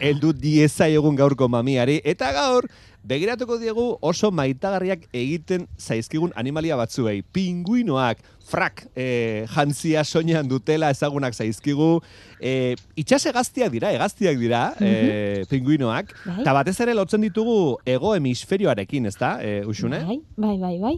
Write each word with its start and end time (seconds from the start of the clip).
Eldu 0.00 0.32
dieza 0.32 0.88
gaurko 1.16 1.48
mamiari, 1.48 2.00
eta 2.04 2.32
gaur, 2.32 2.68
begiratuko 3.02 3.58
diegu 3.58 3.86
oso 4.00 4.30
maitagarriak 4.30 5.08
egiten 5.12 5.66
zaizkigun 5.78 6.32
animalia 6.38 6.76
batzuei. 6.78 7.22
Pinguinoak, 7.34 8.22
frak, 8.46 8.84
e, 8.94 9.44
jantzia 9.50 10.04
soinean 10.04 10.48
dutela 10.48 10.90
ezagunak 10.94 11.34
zaizkigu. 11.34 12.00
E, 12.38 12.74
itxas 12.98 13.24
egaztiak 13.30 13.72
dira, 13.74 13.92
egaztiak 13.94 14.38
dira, 14.38 14.62
e, 14.78 15.42
pinguinoak. 15.50 16.14
Bai. 16.24 16.38
Eta 16.44 16.54
batez 16.54 16.76
ere 16.84 16.94
lotzen 16.94 17.26
ditugu 17.26 17.58
ego 17.86 18.14
hemisferioarekin, 18.18 19.10
ezta, 19.10 19.34
e, 19.42 19.62
Uxune? 19.66 20.02
Bai, 20.06 20.20
bai, 20.36 20.56
bai, 20.62 20.74
bai. 20.82 20.96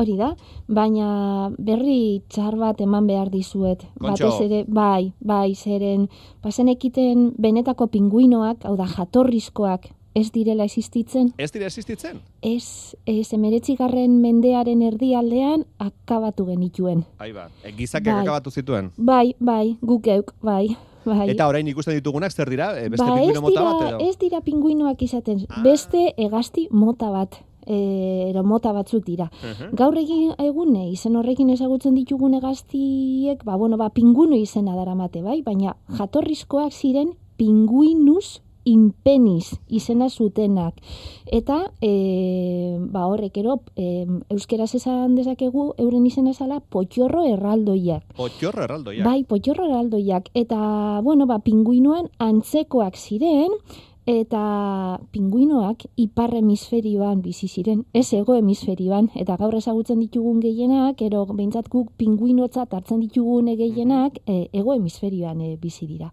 Hori 0.00 0.16
da, 0.20 0.32
baina 0.68 1.50
berri 1.58 2.22
txar 2.32 2.56
bat 2.60 2.80
eman 2.80 3.08
behar 3.08 3.32
dizuet. 3.32 3.84
Kontxo. 4.00 4.28
Batez 4.28 4.46
ere, 4.48 4.64
bai, 4.68 5.12
bai, 5.20 5.54
zeren, 5.54 6.08
pasen 6.44 6.72
ekiten 6.72 7.32
benetako 7.40 7.90
pinguinoak, 7.92 8.64
hau 8.68 8.76
da, 8.80 8.88
jatorrizkoak, 8.88 9.92
ez 10.14 10.30
direla 10.32 10.64
existitzen, 10.64 11.32
Ez 11.38 11.50
dira 11.52 11.66
existitzen? 11.66 12.20
ez, 12.42 12.94
ez 13.06 13.32
emeretzigarren 13.32 14.20
mendearen 14.20 14.82
erdialdean 14.82 15.64
akabatu 15.78 16.44
genituen. 16.46 17.04
Bai, 17.18 17.32
ba. 17.32 17.48
E, 17.64 17.72
gizakiak 17.72 18.16
Bai. 18.16 18.22
akabatu 18.26 18.50
zituen. 18.50 18.90
Bai, 18.96 19.34
bai, 19.40 19.76
guk 19.80 20.02
geuk, 20.04 20.34
bai, 20.42 20.76
bai. 21.04 21.30
Eta 21.30 21.48
orain 21.48 21.66
ikusten 21.66 21.94
ditugunak 21.94 22.30
zer 22.32 22.48
dira? 22.50 22.72
E, 22.78 22.88
beste 22.88 23.06
ba, 23.06 23.14
pinguino 23.16 23.40
mota 23.40 23.60
dira, 23.60 23.72
bat 23.72 23.88
edo? 23.88 24.10
ez 24.10 24.18
dira 24.18 24.40
pinguinoak 24.40 25.02
izaten, 25.02 25.46
Ah. 25.48 25.62
beste 25.62 26.12
hegazti 26.16 26.68
mota 26.70 27.10
bat, 27.10 27.40
ero 27.66 28.42
mota 28.42 28.72
batzuk 28.72 29.04
dira. 29.06 29.30
Mhm. 29.42 29.74
Gaur 29.78 29.96
egin 29.96 30.32
egun 30.38 30.74
eh, 30.76 30.88
izen 30.90 31.14
horrekin 31.16 31.48
ezagutzen 31.50 31.94
ditugun 31.94 32.34
hegaztiek, 32.34 33.44
ba, 33.44 33.56
bueno, 33.56 33.76
ba, 33.76 33.88
pinguino 33.90 34.36
izena 34.36 34.74
daramate, 34.76 35.22
bai? 35.22 35.42
Baina 35.42 35.76
jatorrizkoak 35.98 36.72
ziren 36.72 37.12
pinguinus 37.36 38.42
impenis 38.64 39.52
izena 39.68 40.08
zutenak. 40.08 40.78
Eta, 41.26 41.58
e, 41.80 42.78
ba, 42.78 43.06
horrek 43.10 43.38
ero, 43.42 43.60
e, 43.76 44.06
euskeraz 44.32 44.72
esan 44.78 45.16
dezakegu, 45.18 45.72
euren 45.78 46.06
izena 46.06 46.34
zala, 46.34 46.60
potxorro 46.60 47.24
erraldoiak. 47.28 48.04
Potxorro 48.16 48.66
erraldoia. 48.66 49.04
Bai, 49.06 49.22
potxorro 49.28 49.68
erraldoiak. 49.68 50.30
Eta, 50.34 51.00
bueno, 51.02 51.26
ba, 51.26 51.40
pinguinoan 51.44 52.10
antzekoak 52.18 52.98
ziren, 52.98 53.56
eta 54.06 54.98
pinguinoak 55.14 55.84
ipar 55.96 56.34
hemisferioan 56.34 57.20
bizi 57.22 57.46
ziren, 57.46 57.84
ez 57.94 58.12
ego 58.12 58.34
hemisferioan, 58.34 59.10
eta 59.14 59.36
gaur 59.38 59.54
ezagutzen 59.54 60.00
ditugun 60.02 60.40
gehienak, 60.42 61.00
ero 61.02 61.24
behintzat 61.30 61.68
guk 61.70 61.92
pinguinotzat 61.96 62.74
hartzen 62.74 63.00
ditugun 63.00 63.52
gehienak, 63.56 64.18
e, 64.26 64.48
ego 64.52 64.74
hemisferioan 64.74 65.40
e, 65.40 65.56
bizi 65.56 65.86
dira. 65.86 66.12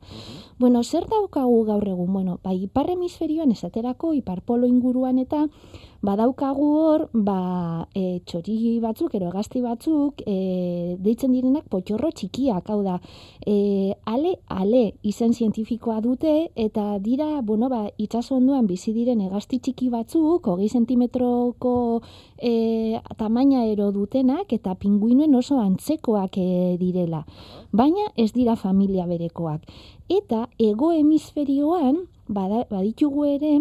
Bueno, 0.59 0.83
zer 0.83 1.07
daukagu 1.09 1.63
gaur 1.65 1.87
egun? 1.87 2.13
Bueno, 2.13 2.39
ba, 2.43 2.53
ipar 2.53 2.89
hemisferioan 2.89 3.51
esaterako, 3.51 4.13
ipar 4.13 4.41
polo 4.41 4.67
inguruan 4.67 5.17
eta 5.17 5.47
badaukagu 6.01 6.67
hor, 6.79 7.01
ba, 7.13 7.87
e, 7.93 8.21
txori 8.25 8.79
batzuk, 8.79 9.13
ero 9.17 9.27
egazti 9.33 9.61
batzuk, 9.61 10.21
e, 10.23 10.95
deitzen 11.03 11.33
direnak 11.35 11.67
potxorro 11.71 12.11
txikiak, 12.15 12.69
hau 12.71 12.79
da, 12.85 12.95
e, 13.45 13.95
ale, 14.07 14.37
ale 14.47 14.83
izen 15.03 15.33
zientifikoa 15.33 15.99
dute, 16.01 16.51
eta 16.55 16.97
dira, 17.03 17.41
bueno, 17.41 17.67
ba, 17.71 17.81
itxaso 17.97 18.37
onduan 18.37 18.67
bizi 18.69 18.93
diren 18.95 19.19
egazti 19.25 19.59
txiki 19.59 19.89
batzuk, 19.91 20.47
hogei 20.47 20.69
sentimetroko 20.71 21.73
e, 22.37 22.99
tamaina 23.19 23.65
ero 23.67 23.89
dutenak, 23.91 24.53
eta 24.55 24.77
pinguinoen 24.79 25.35
oso 25.35 25.59
antzekoak 25.59 26.39
e, 26.39 26.77
direla. 26.79 27.25
Baina 27.75 28.07
ez 28.15 28.31
dira 28.31 28.55
familia 28.55 29.05
berekoak. 29.09 29.67
Eta 30.09 30.47
ego 30.57 30.93
hemisferioan, 30.95 32.05
bada, 32.29 32.63
baditugu 32.71 33.27
ere, 33.27 33.59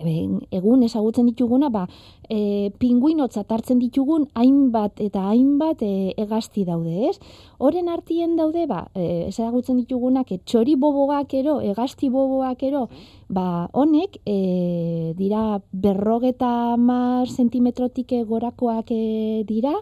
egun 0.00 0.82
ezagutzen 0.82 1.26
dituguna, 1.28 1.68
ba, 1.70 1.86
e, 2.28 2.70
pinguinotzat 2.80 3.50
hartzen 3.52 3.78
ditugun 3.80 4.26
hainbat 4.34 5.00
eta 5.02 5.26
hainbat 5.30 5.82
e, 5.82 6.12
egazti 6.20 6.64
daude, 6.64 7.10
ez? 7.10 7.16
Horren 7.58 7.90
artien 7.92 8.36
daude, 8.38 8.66
ba, 8.70 8.86
e, 8.94 9.26
ezagutzen 9.28 9.80
ditugunak, 9.82 10.32
e, 10.32 10.40
txori 10.44 10.76
boboak 10.80 11.34
ero, 11.34 11.58
egazti 11.60 12.10
boboak 12.12 12.62
ero, 12.66 12.86
ba, 13.28 13.68
honek, 13.72 14.20
e, 14.26 15.14
dira 15.18 15.60
berrogeta 15.72 16.76
mar 16.76 17.28
sentimetrotik 17.28 18.14
gorakoak 18.28 18.90
e, 18.94 19.44
dira, 19.48 19.74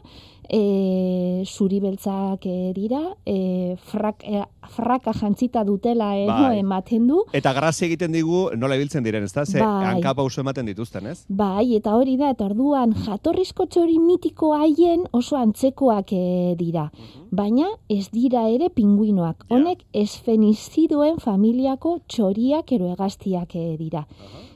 e, 0.48 1.44
zuri 1.46 1.80
beltzak 1.80 2.46
e, 2.46 2.72
dira, 2.74 3.00
e, 3.24 3.76
frak, 3.90 4.24
e, 4.24 4.42
fraka 4.74 5.12
jantzita 5.12 5.64
dutela 5.64 6.14
edo 6.16 6.32
Bai. 6.32 6.58
ematen 6.58 7.06
du, 7.06 7.22
Eta 7.32 7.52
grazia 7.52 7.86
egiten 7.86 8.12
digu 8.12 8.48
nola 8.56 8.76
ibiltzen 8.76 9.04
diren, 9.04 9.24
ezta? 9.24 9.44
Ze 9.46 9.60
Bai. 9.60 9.84
hanka 9.92 10.14
pauso 10.14 10.40
ematen 10.40 10.66
dituzten, 10.66 11.06
ez? 11.06 11.24
Bai, 11.28 11.76
eta 11.76 11.94
hori 11.96 12.16
da, 12.16 12.30
eta 12.30 12.48
orduan 12.48 12.94
jatorrizko 13.06 13.66
txori 13.66 13.98
mitiko 13.98 14.54
haien 14.56 15.06
oso 15.12 15.36
antzekoak 15.36 16.12
e, 16.12 16.54
dira. 16.58 16.88
Baina 17.30 17.68
ez 17.88 18.08
dira 18.10 18.48
ere 18.48 18.70
pinguinoak. 18.72 19.44
Ja. 19.48 19.56
Honek 19.56 19.84
esfenizidoen 19.92 21.18
familiako 21.20 21.98
txoriak 22.08 22.72
ero 22.72 22.92
egaztiak 22.94 23.54
e, 23.54 23.76
dira. 23.76 24.06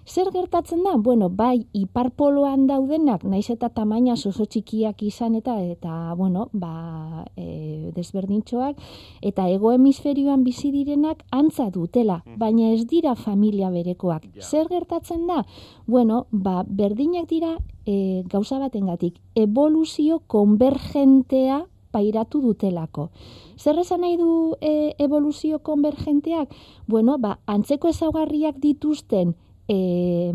Zer 0.04 0.32
gertatzen 0.32 0.82
da? 0.82 0.96
Bueno, 0.98 1.28
bai, 1.30 1.66
iparpoloan 1.78 2.66
daudenak, 2.66 3.22
naiz 3.22 3.46
eta 3.54 3.68
tamaina 3.70 4.16
oso 4.16 4.46
txikiak 4.50 5.02
izan 5.06 5.36
eta, 5.38 5.54
eta 5.62 6.14
bueno, 6.18 6.48
ba, 6.52 7.24
e, 7.38 7.92
desberdintxoak, 7.94 8.80
eta 9.22 9.46
ego 9.48 9.70
hemisferioan 9.72 10.42
bizi 10.42 10.72
direnak 10.74 11.22
antza 11.30 11.68
dutela, 11.70 12.24
baina 12.36 12.72
ez 12.72 12.86
dira 12.90 13.14
familia 13.14 13.70
berekoak. 13.70 14.26
Ja. 14.34 14.42
Zer 14.42 14.66
gertatzen 14.72 15.28
da? 15.28 15.44
Bueno, 15.86 16.26
ba, 16.32 16.64
berdinak 16.66 17.30
dira 17.30 17.54
e, 17.86 18.24
gauza 18.26 18.58
batengatik, 18.58 19.20
evoluzio 19.36 20.18
konvergentea 20.26 21.62
pairatu 21.92 22.40
dutelako. 22.42 23.10
Zer 23.54 23.78
esan 23.78 24.02
nahi 24.02 24.18
du 24.18 24.56
e, 24.58 24.96
evoluzio 24.98 25.60
konvergenteak? 25.62 26.50
Bueno, 26.88 27.20
ba, 27.22 27.36
antzeko 27.46 27.92
ezaugarriak 27.92 28.58
dituzten 28.58 29.36
e, 29.72 30.32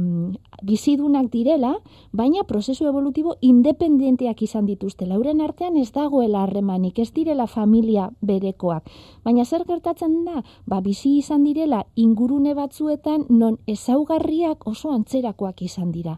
bizidunak 0.66 1.30
direla, 1.32 1.76
baina 2.12 2.44
prozesu 2.50 2.88
evolutibo 2.90 3.36
independenteak 3.46 4.42
izan 4.42 4.66
dituzte. 4.66 5.06
Lauren 5.06 5.42
artean 5.46 5.78
ez 5.78 5.92
dagoela 5.94 6.42
harremanik, 6.44 7.00
ez 7.00 7.12
direla 7.14 7.46
familia 7.48 8.10
berekoak. 8.26 8.90
Baina 9.26 9.46
zer 9.46 9.66
gertatzen 9.68 10.24
da? 10.26 10.42
Ba, 10.66 10.82
bizi 10.82 11.18
izan 11.20 11.46
direla 11.46 11.84
ingurune 11.96 12.56
batzuetan 12.58 13.28
non 13.30 13.60
ezaugarriak 13.68 14.66
oso 14.68 14.92
antzerakoak 14.96 15.62
izan 15.62 15.92
dira. 15.94 16.18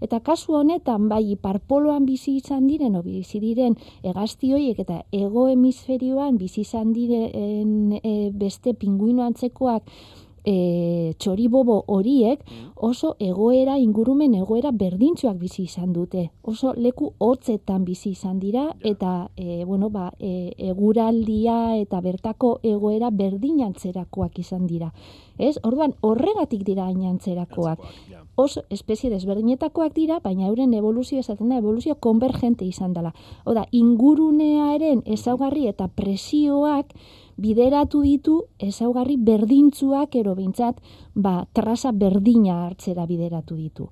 Eta 0.00 0.20
kasu 0.24 0.54
honetan, 0.60 1.08
bai, 1.10 1.34
parpoloan 1.40 2.06
bizi 2.06 2.36
izan 2.38 2.66
diren, 2.70 2.96
o 2.96 3.02
bizi 3.02 3.42
diren 3.42 3.76
egazti 4.06 4.54
horiek 4.54 4.78
eta 4.86 5.02
ego 5.12 5.48
hemisferioan 5.50 6.38
bizi 6.38 6.62
izan 6.62 6.94
diren 6.94 7.98
e, 7.98 8.30
beste 8.32 8.74
pinguino 8.74 9.26
antzekoak 9.26 9.88
e, 10.44 11.14
txoribobo 11.18 11.84
horiek 11.88 12.42
oso 12.76 13.14
egoera, 13.18 13.76
ingurumen 13.78 14.34
egoera 14.38 14.72
berdintxoak 14.72 15.38
bizi 15.38 15.64
izan 15.64 15.92
dute. 15.92 16.30
Oso 16.42 16.74
leku 16.76 17.12
hotzetan 17.18 17.84
bizi 17.84 18.14
izan 18.14 18.38
dira 18.40 18.70
eta 18.80 19.30
e, 19.36 19.64
bueno, 19.64 19.90
ba, 19.90 20.10
e, 20.18 20.52
eguraldia 20.70 21.76
eta 21.80 22.00
bertako 22.00 22.58
egoera 22.62 23.10
berdinantzerakoak 23.10 24.38
izan 24.38 24.66
dira. 24.66 24.92
Ez? 25.38 25.56
Orduan, 25.64 25.94
horregatik 26.04 26.64
dira 26.64 26.86
ainantzerakoak 26.86 27.80
oso 28.40 28.64
espezie 28.70 29.10
desberdinetakoak 29.12 29.94
dira, 29.94 30.18
baina 30.24 30.48
euren 30.48 30.72
evoluzio 30.74 31.20
esaten 31.20 31.50
da, 31.50 31.58
evoluzio 31.60 31.96
konvergente 32.00 32.64
izan 32.64 32.94
dela. 32.96 33.12
Oda, 33.44 33.66
ingurunearen 33.76 35.02
ezaugarri 35.16 35.66
eta 35.70 35.88
presioak 35.88 36.94
bideratu 37.40 38.02
ditu 38.04 38.44
ezaugarri 38.58 39.16
berdintzuak 39.16 40.14
ero 40.20 40.36
bintzat, 40.36 40.80
ba, 41.14 41.46
traza 41.52 41.92
berdina 41.92 42.66
hartzera 42.66 43.06
bideratu 43.06 43.56
ditu. 43.56 43.88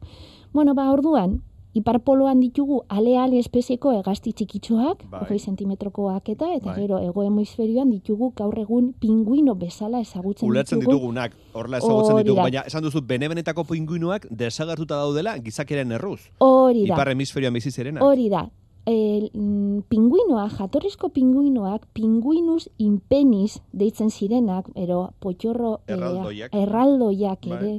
Bueno, 0.52 0.74
ba, 0.74 0.90
orduan, 0.92 1.40
iparpoloan 1.78 2.40
ditugu 2.40 2.80
ale-ale 2.88 3.38
espezieko 3.38 3.92
egazti 3.98 4.32
txikitxoak, 4.32 5.04
Bai. 5.10 5.20
hogei 5.22 5.38
sentimetrokoak 5.38 6.30
eta, 6.32 6.48
eta 6.56 6.72
Bai. 6.72 6.76
gero 6.80 6.98
ego 7.04 7.22
hemisferioan 7.22 7.90
ditugu 7.92 8.32
gaur 8.36 8.56
egun 8.58 8.92
pinguino 8.98 9.54
bezala 9.54 10.00
ezagutzen 10.00 10.48
Ulertzen 10.48 10.80
ditugu. 10.80 10.96
ditugunak, 10.96 11.36
horrela 11.52 11.78
ezagutzen 11.78 12.14
Hori 12.14 12.24
ditugu, 12.24 12.42
baina 12.42 12.64
esan 12.66 12.82
duzu 12.82 13.02
bene-benetako 13.02 13.64
pinguinoak 13.64 14.26
desagertuta 14.30 14.96
daudela 14.96 15.36
gizakiaren 15.38 15.92
erruz. 15.92 16.20
Hori 16.38 16.86
da. 16.86 16.94
Ipar 16.94 17.12
hemisferioan 17.14 17.54
bizi. 17.54 17.70
Hori 18.00 18.28
da. 18.28 18.48
E, 18.88 19.28
mm, 19.34 19.82
pinguinoa, 19.92 20.46
jatorrizko 20.48 21.10
pinguinoak, 21.12 21.82
pinguinus 21.92 22.70
impenis 22.80 23.58
deitzen 23.76 24.08
zirenak, 24.08 24.70
ero 24.74 25.10
potxorro 25.20 25.80
e, 25.86 25.92
Erraldoiak. 25.92 26.54
erraldoiak 26.56 27.46
Bai. 27.50 27.58
ere, 27.58 27.72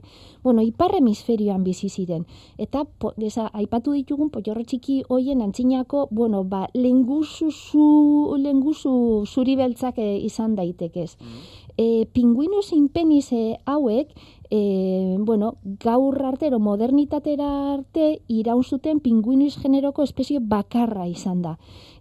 bueno, 0.44 0.62
ipar 0.62 0.94
hemisferioan 1.00 1.64
bizi 1.64 1.90
ziren. 1.90 2.28
Eta, 2.62 2.84
po, 2.86 3.14
desa, 3.18 3.48
aipatu 3.54 3.96
ditugun 3.98 4.30
potxorro 4.30 4.62
txiki 4.64 5.02
hoien 5.10 5.42
antzinako, 5.42 6.08
bueno, 6.12 6.44
ba, 6.44 6.68
lenguzu, 6.76 7.50
zu, 7.50 8.36
lenguzu 8.38 9.26
zuri 9.26 9.58
beltzak 9.58 9.98
e, 9.98 10.12
izan 10.30 10.54
daitekez. 10.56 11.16
Mm. 11.18 11.42
E, 11.80 12.06
pinguinus 12.14 12.70
impenis 12.76 13.32
e, 13.34 13.58
hauek 13.66 14.14
e, 14.50 15.18
bueno, 15.20 15.58
gaur 15.64 16.26
arte, 16.26 16.48
ero 16.48 16.60
modernitatera 16.60 17.74
arte, 17.74 18.22
iraun 18.28 18.64
zuten 18.64 19.00
pinguinoiz 19.00 19.58
generoko 19.62 20.04
espezio 20.04 20.40
bakarra 20.42 21.08
izan 21.08 21.42
da. 21.42 21.58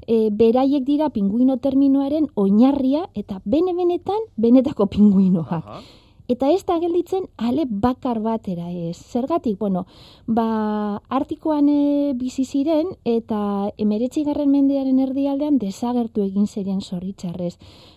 E, 0.06 0.30
beraiek 0.32 0.84
dira 0.84 1.10
pinguino 1.10 1.58
terminoaren 1.58 2.28
oinarria 2.34 3.06
eta 3.14 3.42
bene-benetan 3.44 4.28
benetako 4.36 4.86
pinguinoak. 4.86 5.64
Aha. 5.64 5.80
Eta 6.28 6.50
ez 6.52 6.60
da 6.68 6.74
gelditzen 6.76 7.22
ale 7.40 7.62
bakar 7.64 8.18
batera 8.20 8.66
ez. 8.68 8.98
Zergatik, 9.00 9.54
bueno, 9.58 9.86
ba, 10.26 11.00
artikoan 11.08 11.70
e, 11.72 12.12
bizi 12.20 12.44
ziren 12.44 12.90
eta 13.08 13.38
emeretzigarren 13.80 14.52
mendearen 14.52 14.98
erdialdean 15.06 15.56
desagertu 15.62 16.26
egin 16.26 16.44
ziren 16.44 16.82
zorritxarrez. 16.84 17.54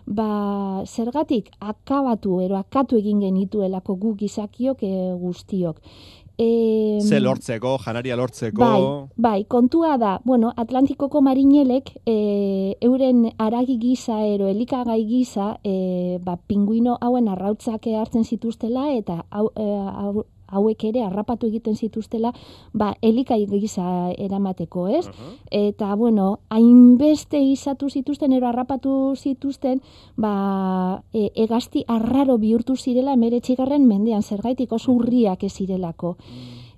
Ba, 0.07 0.29
zergatik 0.87 1.51
akabatu, 1.59 2.39
ero 2.45 2.55
akatu 2.55 3.01
egin 3.03 3.19
genituelako 3.19 3.97
gu 3.99 4.15
gizakiok 4.23 4.87
e, 4.87 4.95
guztiok. 5.19 5.83
E, 6.37 6.99
Ze 7.01 7.19
lortzeko, 7.19 7.77
janaria 7.83 8.15
lortzeko... 8.15 8.61
Bai, 8.61 8.81
bai, 9.15 9.45
kontua 9.47 9.97
da, 9.97 10.19
bueno, 10.23 10.53
Atlantikoko 10.57 11.21
marinelek 11.21 11.91
e, 12.05 12.75
euren 12.81 13.27
aragi 13.37 13.77
gisa 13.81 14.21
ero 14.25 14.47
elikagai 14.49 15.01
gisa 15.05 15.55
e, 15.63 16.19
ba, 16.23 16.37
pinguino 16.47 16.97
hauen 17.01 17.29
arrautzak 17.29 17.87
hartzen 17.99 18.23
zituztela 18.25 18.89
eta 18.95 19.23
hau, 19.29 19.49
e, 19.55 19.67
hau, 20.03 20.25
hauek 20.51 20.83
ere 20.91 21.03
harrapatu 21.05 21.47
egiten 21.47 21.75
zituztela 21.75 22.33
ba, 22.73 22.93
elikai 23.01 23.45
gisa 23.51 24.11
eramateko, 24.17 24.87
ez? 24.87 25.07
Aha. 25.07 25.31
Eta, 25.51 25.95
bueno, 25.95 26.39
hainbeste 26.49 27.39
izatu 27.39 27.89
zituzten, 27.89 28.33
ero 28.33 28.47
harrapatu 28.47 29.13
zituzten, 29.15 29.81
ba, 30.15 31.03
e, 31.13 31.29
egazti 31.35 31.85
arraro 31.87 32.37
bihurtu 32.37 32.75
zirela 32.75 33.13
emeretxigarren 33.13 33.87
mendean, 33.87 34.23
zergaitik 34.23 34.71
oso 34.73 34.93
urriak 34.93 35.43
ez 35.43 35.53
zirelako. 35.53 36.17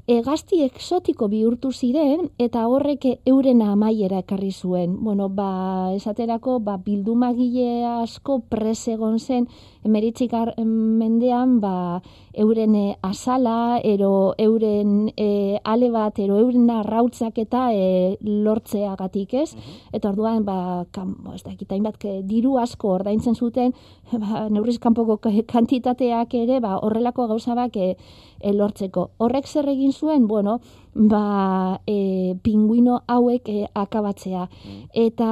Egazti 0.04 0.58
exotiko 0.66 1.30
bihurtu 1.32 1.70
ziren, 1.72 2.26
eta 2.36 2.66
horrek 2.68 3.06
euren 3.24 3.62
amaiera 3.64 4.18
ekarri 4.20 4.52
zuen. 4.52 4.98
Bueno, 5.00 5.30
ba, 5.30 5.94
esaterako, 5.96 6.58
ba, 6.60 6.76
bildumagile 6.76 7.86
asko 7.88 8.42
presegon 8.52 9.16
zen, 9.20 9.48
emeritzigar 9.84 10.54
mendean, 10.64 11.60
ba, 11.62 12.02
euren 12.34 12.76
e, 12.76 12.96
azala, 13.06 13.80
ero 13.84 14.34
euren 14.38 15.12
e, 15.18 15.60
ale 15.64 15.90
bat, 15.94 16.18
ero 16.20 16.38
euren 16.42 16.70
arrautzak 16.74 17.38
eta 17.44 17.68
e, 17.74 18.18
lortzeagatik, 18.22 19.34
ez? 19.44 19.56
Eta 19.94 20.10
orduan, 20.10 20.44
ba, 20.46 20.86
kan, 20.92 21.14
bo, 21.24 21.34
ez 21.36 21.44
dakit, 21.44 21.70
hainbat, 21.72 21.98
ke- 22.02 22.22
diru 22.28 22.58
asko 22.62 22.96
ordaintzen 23.00 23.36
zuten, 23.36 23.74
ba, 24.24 24.48
neurriz 24.50 24.80
kanpoko 24.80 25.18
ka- 25.18 25.34
kantitateak 25.48 26.34
ere, 26.42 26.60
ba, 26.64 26.78
horrelako 26.82 27.28
gauza 27.34 27.56
bak 27.58 27.78
e, 27.78 27.94
e, 28.40 28.54
lortzeko. 28.54 29.10
Horrek 29.20 29.48
zer 29.48 29.70
egin 29.70 29.92
zuen, 29.94 30.28
bueno, 30.28 30.60
ba, 30.96 31.82
e, 31.88 32.36
pinguino 32.42 33.02
hauek 33.08 33.50
e, 33.50 33.68
akabatzea. 33.74 34.48
Eta 34.94 35.30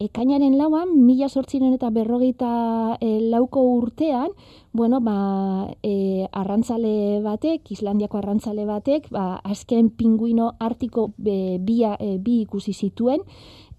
ekainaren 0.00 0.56
lauan, 0.58 0.94
mila 1.06 1.28
sortziren 1.28 1.74
eta 1.74 1.90
berrogeita 1.90 2.96
e, 3.00 3.18
lauko 3.30 3.62
urtean, 3.76 4.30
bueno, 4.72 5.00
ba, 5.00 5.68
e, 5.82 6.28
arrantzale 6.32 7.20
batek, 7.24 7.70
Islandiako 7.72 8.20
arrantzale 8.20 8.66
batek, 8.68 9.10
ba, 9.10 9.40
azken 9.42 9.90
pinguino 9.90 10.52
artiko 10.60 11.10
be, 11.16 11.58
bia, 11.58 11.96
e, 11.98 12.18
bi 12.18 12.42
ikusi 12.44 12.74
zituen, 12.76 13.24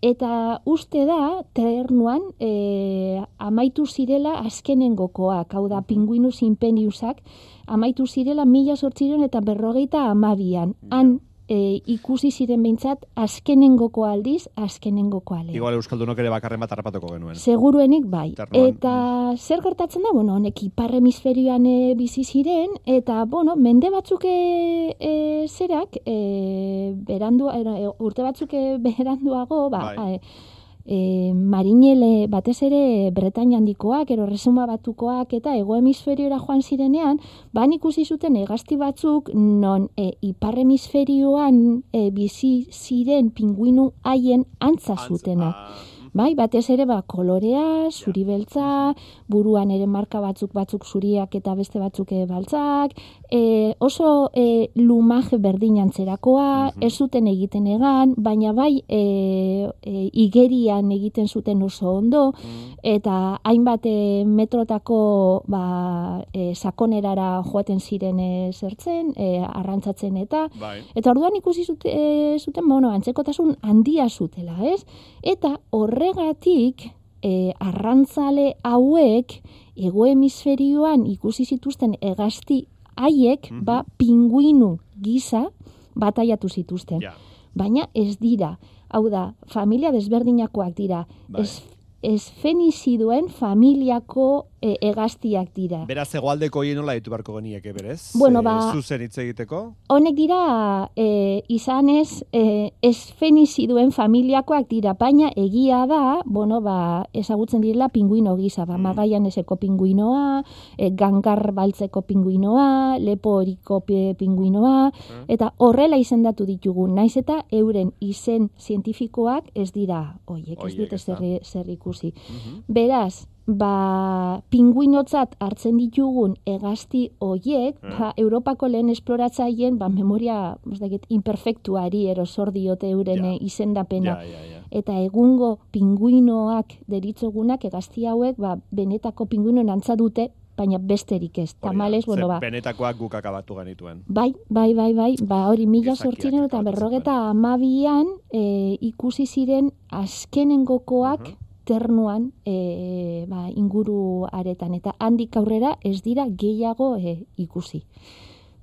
eta 0.01 0.61
uste 0.65 1.05
da, 1.05 1.44
ternuan, 1.53 2.21
e, 2.39 3.21
amaitu 3.38 3.85
zirela 3.85 4.38
azkenengokoak, 4.45 5.53
hau 5.53 5.67
da, 5.67 5.81
pinguinus 5.81 6.41
impeniusak, 6.41 7.21
amaitu 7.67 8.05
zirela 8.07 8.45
mila 8.45 8.75
sortziren 8.75 9.23
eta 9.23 9.41
berrogeita 9.41 10.05
amabian. 10.11 10.75
Han 10.91 11.19
e, 11.47 11.81
ikusi 11.94 12.31
ziren 12.31 12.63
behintzat 12.63 13.05
azkenengoko 13.15 14.05
aldiz, 14.07 14.47
azkenengoko 14.55 15.38
ale. 15.38 15.53
Igual 15.55 15.77
Euskaldunok 15.79 16.19
ere 16.19 16.31
bakarren 16.33 16.59
bat 16.63 16.73
harrapatuko 16.75 17.13
genuen. 17.13 17.35
Seguruenik 17.35 18.07
bai. 18.11 18.31
Ternuan, 18.38 18.73
Eta 18.73 18.95
zer 19.38 19.63
gertatzen 19.65 20.03
da, 20.03 20.11
bueno, 20.13 20.35
honek 20.35 20.63
ipar 20.67 20.94
hemisferioan 20.99 21.65
e, 21.65 21.77
bizi 21.99 22.23
ziren, 22.23 22.75
eta, 22.85 23.23
bueno, 23.25 23.55
mende 23.55 23.91
batzuk 23.94 24.27
e, 24.27 24.95
e, 24.99 25.15
zerak, 25.47 26.01
e, 26.05 26.94
berandu, 27.07 27.49
e, 27.53 27.88
urte 27.99 28.27
batzuk 28.27 28.53
beranduago, 28.83 29.67
ba, 29.73 29.91
Bai. 29.95 30.15
e, 30.15 30.55
e, 30.88 31.34
marinele 31.34 32.28
batez 32.28 32.62
ere 32.63 33.12
Bretaña 33.12 33.60
handikoak, 33.60 34.10
ero 34.12 34.25
resuma 34.25 34.66
batukoak 34.66 35.34
eta 35.38 35.56
ego 35.60 35.75
hemisferiora 35.75 36.39
joan 36.39 36.63
zirenean, 36.63 37.19
ban 37.54 37.74
ikusi 37.75 38.06
zuten 38.06 38.39
egazti 38.39 38.80
batzuk 38.80 39.30
non 39.36 39.89
e, 39.98 40.13
ipar 40.22 40.57
hemisferioan 40.63 41.84
e, 41.92 42.07
bizi 42.16 42.68
ziren 42.72 43.30
pinguinu 43.30 43.92
haien 44.04 44.48
antza 44.60 44.95
zutena. 44.95 45.51
Ah, 45.51 45.98
Bai, 46.18 46.31
batez 46.34 46.63
ere 46.74 46.86
ba, 46.90 47.01
kolorea, 47.06 47.92
zuri 47.92 48.24
beltza, 48.25 48.94
buruan 49.30 49.69
ere 49.75 49.86
marka 49.86 50.18
batzuk 50.24 50.54
batzuk 50.56 50.88
zuriak 50.88 51.36
eta 51.38 51.54
beste 51.60 51.78
batzuk 51.78 52.13
e, 52.16 52.24
baltzak, 52.25 52.95
e, 53.29 53.75
oso 53.79 54.29
e, 54.33 54.69
lumaje 54.75 55.38
berdinantzerakoa, 55.38 56.71
Mhm. 56.75 56.83
ez 56.83 56.94
zuten 56.97 57.27
egiten 57.27 57.68
egan, 57.68 58.13
baina 58.18 58.53
bai 58.53 58.83
e, 58.88 59.69
e, 59.81 60.09
igerian 60.13 60.91
egiten 60.91 61.27
zuten 61.27 61.62
oso 61.63 61.91
ondo, 61.97 62.31
mm, 62.31 62.79
eta 62.83 63.39
hainbat 63.44 63.85
e, 63.85 64.24
metrotako 64.25 65.44
ba, 65.47 66.24
e, 66.33 66.53
sakonerara 66.56 67.44
joaten 67.44 67.79
ziren 67.79 68.19
e, 68.19 68.51
zertzen, 68.53 69.13
e, 69.15 69.44
arrantzatzen 69.44 70.18
eta, 70.18 70.47
bai. 70.59 70.81
Eta 70.95 71.12
orduan 71.12 71.35
ikusi 71.35 71.63
zute, 71.63 71.89
e, 71.89 72.39
zuten, 72.39 72.68
bueno, 72.68 72.89
antzekotasun 72.91 73.57
handia 73.62 74.09
zutela, 74.09 74.57
ez? 74.65 74.85
Eta 75.23 75.59
horregatik, 75.71 76.91
e, 77.21 77.53
arrantzale 77.59 78.56
hauek, 78.63 79.41
ego 79.77 80.06
hemisferioan 80.06 81.06
ikusi 81.06 81.45
zituzten 81.45 81.95
egazti 82.01 82.68
haiek, 82.97 83.51
Mhm. 83.51 83.63
ba, 83.63 83.83
pinguinu 83.97 84.77
gisa 85.01 85.49
bataiatu 85.95 86.49
zituzten. 86.49 87.01
Ja. 87.01 87.13
Baina 87.55 87.88
ez 87.94 88.17
dira. 88.19 88.57
Hau 88.89 89.09
da, 89.09 89.33
familia 89.47 89.91
desberdinakoak 89.91 90.75
dira. 90.75 91.07
Bai. 91.27 91.41
Ez, 91.41 91.61
ez 92.03 92.29
feniziduen 92.41 93.27
familiako 93.29 94.45
e, 94.62 94.77
egaztiak 94.81 95.54
dira. 95.54 95.86
Beraz, 95.86 96.13
egoaldeko 96.15 96.63
hien 96.63 96.77
nola 96.77 96.94
ditu 96.98 97.09
beharko 97.12 97.36
genieke, 97.38 97.74
berez? 97.74 98.12
Bueno, 98.15 98.42
ba- 98.44 98.71
zuzen 98.74 99.01
hitz 99.01 99.18
egiteko? 99.18 99.74
Honek 99.89 100.16
dira 100.16 100.90
e, 100.95 101.44
izanez 101.47 102.23
e, 102.31 102.71
ez 102.81 103.14
feniziduen 103.19 103.92
familiakoak 103.92 104.68
dira, 104.69 104.94
baina 104.94 105.30
egia 105.35 105.85
da, 105.87 106.21
bueno, 106.26 106.61
ba, 106.61 107.06
ezagutzen 107.14 107.61
direla 107.61 107.90
pinguino 107.90 108.35
gisa, 108.35 108.66
ba, 108.66 108.78
Mm. 108.78 108.81
magaian 108.81 109.26
eseko 109.26 109.56
pinguinoa, 109.57 110.44
e, 110.78 110.90
gangar 110.92 111.52
baltzeko 111.54 112.02
pinguinoa, 112.02 112.97
lepo 112.99 113.37
horiko 113.42 113.81
pi- 113.81 114.14
pinguinoa, 114.18 114.92
Mm. 114.92 115.23
eta 115.28 115.54
horrela 115.57 115.97
izendatu 115.97 116.45
ditugu, 116.45 116.87
naiz 116.87 117.16
eta 117.18 117.45
euren 117.52 117.94
izen 117.99 118.49
zientifikoak 118.57 119.52
ez 119.56 119.71
dira, 119.73 120.19
oiek, 120.26 120.57
ez 120.64 120.94
ezta. 120.94 121.16
zer, 121.18 121.44
zer 121.44 121.69
ikusi. 121.69 122.14
Mhm. 122.14 122.64
Beraz, 122.68 123.28
ba, 123.47 124.42
pinguinotzat 124.51 125.35
hartzen 125.39 125.77
ditugun 125.77 126.35
egazti 126.45 127.11
hoiek, 127.19 127.77
Eh. 127.81 127.97
ba, 127.99 128.13
Europako 128.18 128.68
lehen 128.68 128.89
esploratzaileen 128.89 129.77
ba, 129.77 129.87
memoria 129.89 130.57
ez 130.71 130.80
dakit, 130.80 131.06
imperfektuari 131.09 132.07
ero 132.09 132.25
zor 132.25 132.51
diote 132.51 132.89
euren 132.89 133.23
eh, 133.25 133.37
izendapena. 133.42 134.18
Ja, 134.21 134.44
ja. 134.44 134.63
Eta 134.71 134.99
egungo 134.99 135.59
pinguinoak 135.71 136.73
deritzogunak 136.87 137.63
egazti 137.66 138.06
hauek 138.06 138.37
ba, 138.37 138.57
benetako 138.71 139.25
pinguinoen 139.25 139.69
antza 139.69 139.95
dute, 139.95 140.31
baina 140.57 140.80
besterik 140.81 141.37
ez. 141.37 141.54
Tamales, 141.61 142.06
bueno, 142.06 142.27
ba, 142.27 142.39
Benetakoak 142.39 142.97
guk 142.97 143.13
akabatu 143.16 143.56
genituen. 143.56 144.01
Bai, 144.07 144.33
bai, 144.49 144.73
bai, 144.73 144.94
bai, 144.94 145.16
ba 145.21 145.47
hori 145.47 145.68
mila 145.68 145.95
sortziren 145.95 146.44
eta 146.44 146.61
berrogeta 146.63 147.30
amabian 147.30 148.07
e, 148.33 148.75
ikusi 148.81 149.25
ziren 149.27 149.71
azkenengokoak 149.89 151.19
Mhm. 151.21 151.35
Ternuan 151.68 152.31
e, 152.47 153.26
ba, 153.28 153.47
inguru 153.52 154.26
aretan 154.31 154.74
eta 154.78 154.95
handik 155.04 155.36
aurrera 155.38 155.76
ez 155.83 156.00
dira 156.06 156.26
gehiago 156.31 156.95
e, 156.97 157.18
ikusi. 157.38 157.83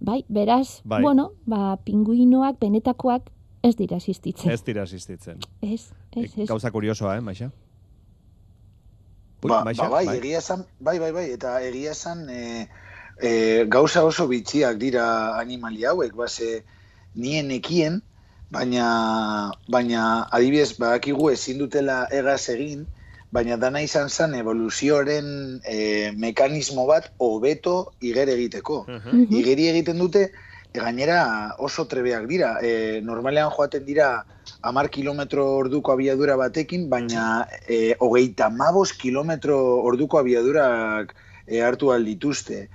Bai, 0.01 0.25
beraz, 0.29 0.81
Bai. 0.85 1.03
bueno, 1.03 1.33
ba, 1.47 1.77
pinguinoak, 1.85 2.59
benetakoak 2.61 3.31
ez 3.65 3.77
dira 3.77 3.97
existitzen. 3.97 4.51
Ez 4.53 4.65
dira 4.65 4.83
asistitzen. 4.85 5.39
Ez, 5.63 5.93
ez, 6.13 6.25
Eh, 6.25 6.43
ez. 6.43 6.49
Gauza 6.49 6.71
kuriosoa, 6.71 7.17
eh, 7.17 7.21
Maixa? 7.21 7.51
Ui, 9.43 9.49
Ba, 9.49 9.63
Maixa, 9.65 9.89
ba, 9.89 10.01
bai, 10.01 10.17
egia 10.19 10.39
esan, 10.41 10.65
bai, 10.81 10.99
bai, 10.99 11.13
bai, 11.13 11.27
eta 11.33 11.59
egia 11.65 11.93
esan 11.93 12.29
e, 12.31 12.69
e, 13.21 13.31
gauza 13.69 14.05
oso 14.05 14.27
bitxiak 14.29 14.79
dira 14.81 15.07
animali 15.41 15.85
hauek, 15.85 16.15
base 16.17 16.65
nien 17.15 17.51
ekien, 17.53 18.01
baina, 18.51 18.87
baina 19.69 20.05
adibidez, 20.33 20.75
badakigu 20.79 21.31
ezin 21.33 21.61
dutela 21.61 22.05
egaz 22.13 22.49
egin, 22.55 22.87
baina 23.35 23.57
dana 23.59 23.83
izan 23.83 24.09
zen 24.09 24.35
evoluzioaren 24.39 25.29
e, 25.67 25.79
mekanismo 26.25 26.87
bat 26.87 27.11
hobeto 27.19 27.77
iger 28.01 28.31
egiteko. 28.37 28.85
Mhm. 28.89 29.25
Igeri 29.41 29.69
egiten 29.73 29.99
dute, 29.99 30.29
e, 30.31 30.79
gainera 30.79 31.19
oso 31.59 31.87
trebeak 31.91 32.29
dira. 32.31 32.55
E, 32.63 33.01
normalean 33.03 33.51
joaten 33.57 33.85
dira 33.87 34.09
amar 34.63 34.89
kilometro 34.97 35.47
orduko 35.59 35.95
abiadura 35.95 36.37
batekin, 36.37 36.89
baina 36.91 37.47
e, 37.69 37.95
hogeita 37.99 38.51
mabos 38.51 38.93
kilometro 38.93 39.59
orduko 39.91 40.23
abiadurak 40.23 41.15
e, 41.47 41.61
hartu 41.61 41.93
aldituzte. 41.95 42.69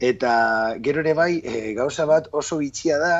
Eta 0.00 0.76
gero 0.84 1.00
ere 1.04 1.14
bai, 1.16 1.32
e, 1.40 1.72
gauza 1.74 2.04
bat 2.08 2.28
oso 2.32 2.60
bitxia 2.60 2.98
da, 3.00 3.14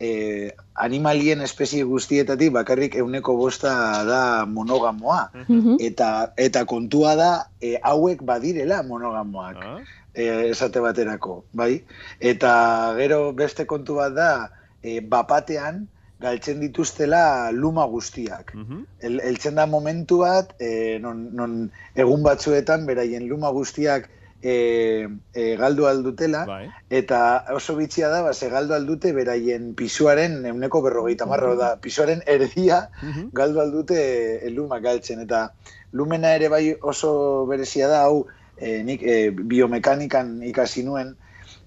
e, 0.00 0.54
animalien 0.74 1.44
espezie 1.44 1.84
guztietatik 1.84 2.54
bakarrik 2.56 2.96
euneko 2.96 3.36
bosta 3.36 3.72
da 4.08 4.22
monogamoa. 4.48 5.30
Mhm. 5.46 5.76
Eta, 5.90 6.32
eta 6.36 6.64
kontua 6.64 7.14
da, 7.20 7.30
e, 7.60 7.76
hauek 7.82 8.24
badirela 8.24 8.82
monogamoak 8.82 9.60
Ah, 9.60 9.78
e, 10.14 10.50
esate 10.50 10.80
baterako, 10.80 11.44
bai? 11.52 11.84
Eta 12.18 12.94
gero 12.96 13.32
beste 13.36 13.66
kontu 13.66 14.00
bat 14.00 14.14
da, 14.16 14.30
e, 14.82 15.00
bapatean 15.00 15.86
galtzen 16.20 16.60
dituztela 16.60 17.50
luma 17.52 17.84
guztiak. 17.86 18.54
mhm. 18.54 18.86
El, 19.00 19.20
eltzen 19.20 19.54
da 19.54 19.66
momentu 19.66 20.18
bat, 20.24 20.54
e, 20.58 20.98
non, 21.00 21.28
non 21.36 21.70
egun 21.94 22.22
batzuetan 22.22 22.86
beraien 22.86 23.28
luma 23.28 23.50
guztiak 23.50 24.08
e, 24.42 25.08
e, 25.34 25.56
galdu 25.56 25.86
aldutela, 25.86 26.44
Bai. 26.46 26.68
eta 26.88 27.44
oso 27.54 27.76
bitxia 27.76 28.08
da, 28.08 28.22
ba, 28.22 28.32
ze 28.34 28.48
galdu 28.48 28.74
aldute 28.74 29.12
beraien 29.12 29.74
pisuaren 29.74 30.44
euneko 30.46 30.82
berrogeita 30.82 31.26
marra, 31.26 31.54
da, 31.56 31.76
pisuaren 31.80 32.22
erdia 32.26 32.90
Mhm. 33.02 33.30
galdu 33.32 33.60
aldute 33.60 33.98
e, 34.46 34.50
luma 34.50 34.80
galtzen, 34.80 35.20
eta 35.20 35.52
lumena 35.92 36.34
ere 36.34 36.48
bai 36.48 36.76
oso 36.82 37.46
berezia 37.46 37.88
da, 37.88 38.02
hau, 38.04 38.26
e, 38.56 38.82
nik 38.82 39.02
e, 39.02 39.30
biomekanikan 39.30 40.42
ikasi 40.42 40.82
nuen, 40.84 41.16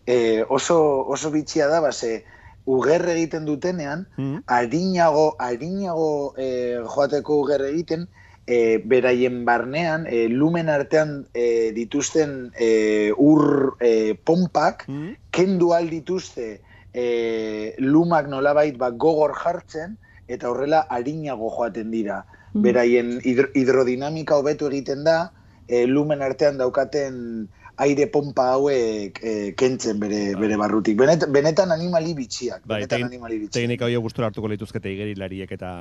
e, 0.05 0.43
oso, 0.49 1.05
oso 1.07 1.31
bitxia 1.31 1.67
da, 1.67 1.79
ba, 1.81 1.91
ze, 1.91 2.25
uger 2.65 3.03
egiten 3.09 3.45
dutenean, 3.45 4.07
Mhm. 4.17 4.43
arinago, 4.47 5.35
arinago 5.39 6.33
e, 6.37 6.79
joateko 6.87 7.41
uger 7.43 7.61
egiten, 7.69 8.07
e, 8.47 8.77
beraien 8.83 9.45
barnean, 9.45 10.05
e, 10.07 10.27
lumen 10.29 10.69
artean 10.69 11.27
e, 11.33 11.71
dituzten 11.71 12.51
e, 12.59 13.11
ur 13.17 13.77
e, 13.79 14.15
pompak, 14.15 14.85
Mhm. 14.87 15.15
kendu 15.31 15.73
aldituzte 15.73 16.61
e, 16.93 17.73
lumak 17.79 18.27
nolabait 18.27 18.77
ba, 18.77 18.91
gogor 18.91 19.33
jartzen, 19.33 19.97
eta 20.27 20.49
horrela 20.49 20.85
arinago 20.89 21.49
joaten 21.49 21.89
dira. 21.91 22.25
Mhm. 22.53 22.61
Beraien 22.61 23.19
hidro, 23.23 23.47
hidrodinamika 23.55 24.35
hobetu 24.37 24.67
egiten 24.67 25.03
da, 25.03 25.31
e, 25.67 25.87
lumen 25.87 26.21
artean 26.21 26.57
daukaten 26.57 27.49
aire 27.77 28.05
pompa 28.07 28.51
hauek 28.53 29.17
e, 29.23 29.53
kentzen 29.57 29.97
bere, 29.99 30.35
bere 30.37 30.57
barrutik. 30.61 30.97
Benet, 30.97 31.23
benetan 31.33 31.71
animali 31.73 32.13
bitxiak. 32.13 32.61
Bai, 32.69 32.83
benetan 32.83 33.05
animali 33.07 33.39
bitxiak. 33.41 33.55
Teknika 33.63 33.85
hori 33.87 33.95
gustura 33.97 34.27
hartuko 34.29 34.47
lituzkete 34.51 34.91
igerilariek 34.93 35.51
eta 35.51 35.71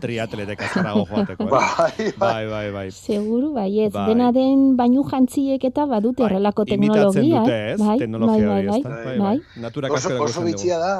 triatletek 0.00 0.62
azkarago 0.64 1.04
joateko. 1.10 1.44
eh? 1.44 1.50
Bai, 1.50 1.68
bai. 1.96 2.12
Bai, 2.16 2.46
bai, 2.48 2.70
bai. 2.72 2.86
Seguru, 2.96 3.52
bai, 3.52 3.68
ez. 3.84 3.92
Bai. 3.92 4.06
Dena 4.08 4.30
den 4.32 4.76
bainu 4.80 5.04
jantziek 5.10 5.64
eta 5.68 5.84
badute 5.86 6.22
Bai, 6.22 6.30
horrelako 6.30 6.64
Imitatzen 6.66 7.20
teknologia. 7.20 7.40
dute, 7.44 7.58
eh? 7.58 7.72
ez? 7.74 7.80
Bai, 7.84 7.98
Teknologia 7.98 8.48
bai, 8.48 8.66
bai, 8.66 8.80
bai, 8.82 8.82
Bai, 8.82 9.04
bai. 9.04 9.18
bai. 9.18 9.62
Naturak 9.66 9.92
Oso, 9.98 10.16
oso 10.24 10.42
bitxia 10.46 10.78
da, 10.80 10.94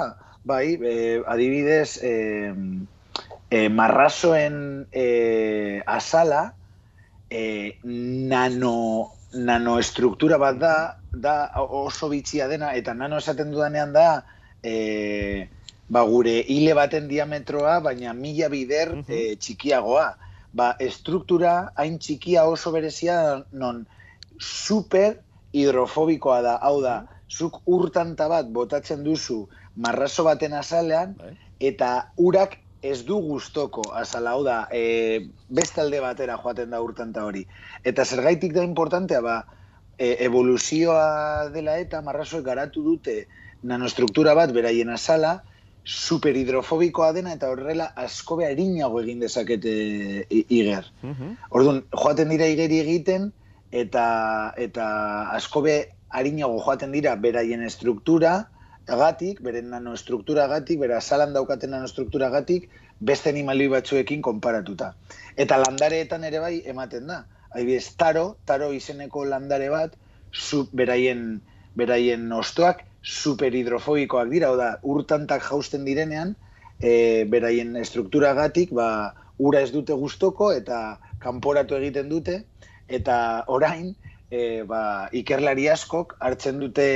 bai, 0.44 0.74
e, 0.76 1.22
adibidez, 1.26 1.96
e, 2.02 2.52
e, 3.50 3.68
marrazoen 3.68 4.86
e, 4.92 5.82
azala, 5.86 6.54
e, 7.30 7.78
nano, 7.84 9.12
nanoestruktura 9.32 10.38
bat 10.38 10.58
da, 10.60 10.74
da 11.12 11.34
oso 11.56 12.08
bitxia 12.12 12.48
dena, 12.48 12.72
eta 12.76 12.94
nano 12.94 13.18
esaten 13.18 13.50
dudanean 13.52 13.92
da, 13.92 14.24
e, 14.62 15.48
ba, 15.88 16.02
gure 16.08 16.38
hile 16.48 16.74
baten 16.74 17.08
diametroa, 17.08 17.80
baina 17.80 18.12
mila 18.12 18.48
bider 18.48 18.96
Mhm. 18.96 19.04
e, 19.08 19.36
txikiagoa. 19.36 20.16
Ba, 20.52 20.76
estruktura 20.78 21.72
hain 21.76 21.98
txikia 21.98 22.44
oso 22.44 22.72
berezia 22.72 23.44
non 23.52 23.86
super 24.38 25.20
hidrofobikoa 25.52 26.42
da. 26.42 26.58
Hau 26.60 26.80
da, 26.82 27.06
zuk 27.30 27.60
urtanta 27.66 28.28
bat 28.28 28.46
botatzen 28.52 29.02
duzu 29.04 29.48
marrazo 29.76 30.24
baten 30.24 30.52
azalean, 30.52 31.14
Bai. 31.18 31.36
eta 31.60 32.08
urak 32.16 32.58
ez 32.82 33.04
du 33.06 33.20
gustoko 33.22 33.84
azala, 33.94 34.34
hau 34.34 34.42
da, 34.44 34.66
e, 34.74 35.28
beste 35.48 35.80
alde 35.80 36.00
batera 36.02 36.36
joaten 36.42 36.70
da 36.74 36.82
urtanta 36.82 37.24
hori. 37.24 37.44
Eta 37.86 38.04
zergaitik 38.04 38.52
da 38.56 38.64
importantea, 38.66 39.20
ba, 39.22 39.36
e, 39.98 40.16
evoluzioa 40.26 41.48
dela 41.54 41.78
eta 41.78 42.02
marrazoek 42.02 42.44
garatu 42.44 42.82
dute 42.82 43.26
nanostruktura 43.62 44.34
bat 44.34 44.52
beraien 44.52 44.90
azala, 44.90 45.42
superhidrofobikoa 45.82 47.10
dena 47.14 47.32
eta 47.34 47.48
horrela 47.50 47.88
asko 47.98 48.36
be 48.38 48.46
arinago 48.46 49.00
egin 49.02 49.22
dezakete 49.22 49.72
iger. 50.30 50.86
Mhm. 51.02 51.36
Orduan, 51.50 51.82
joaten 51.90 52.30
dira 52.30 52.46
igeri 52.46 52.78
egiten, 52.82 53.32
eta, 53.72 54.06
eta 54.56 54.86
asko 55.34 55.62
be 55.62 55.76
harinago 56.10 56.60
joaten 56.62 56.92
dira 56.92 57.16
beraien 57.16 57.62
estruktura, 57.66 58.48
gatik, 58.86 59.40
beren 59.42 59.70
nanoestruktura 59.70 60.46
gatik, 60.48 60.80
bera 60.80 61.00
salan 61.00 61.32
daukaten 61.32 61.70
nanoestruktura 61.70 62.28
gatik, 62.30 62.68
beste 63.00 63.30
animali 63.30 63.68
batzuekin 63.68 64.22
konparatuta. 64.22 64.94
Eta 65.36 65.58
landareetan 65.58 66.24
ere 66.24 66.40
bai 66.40 66.62
ematen 66.66 67.06
da. 67.06 67.24
Adibidez, 67.52 67.94
taro, 67.96 68.36
taro 68.46 68.72
izeneko 68.72 69.24
landare 69.24 69.68
bat, 69.68 69.96
zu, 70.32 70.66
beraien, 70.72 71.40
beraien 71.76 72.30
ostoak 72.32 72.84
superhidrofobikoak 73.02 74.30
dira, 74.30 74.52
oda, 74.52 74.76
urtantak 74.82 75.42
jausten 75.44 75.84
direnean, 75.84 76.36
e, 76.80 77.24
beraien 77.28 77.76
estrukturagatik, 77.76 78.72
ba, 78.72 79.14
ura 79.38 79.60
ez 79.60 79.72
dute 79.74 79.92
gustoko 79.98 80.52
eta 80.54 80.98
kanporatu 81.22 81.76
egiten 81.76 82.08
dute, 82.08 82.42
eta 82.88 83.44
orain, 83.48 83.92
e, 84.30 84.62
ba, 84.68 85.08
ikerlari 85.12 85.68
askok 85.68 86.16
hartzen 86.20 86.60
dute 86.62 86.88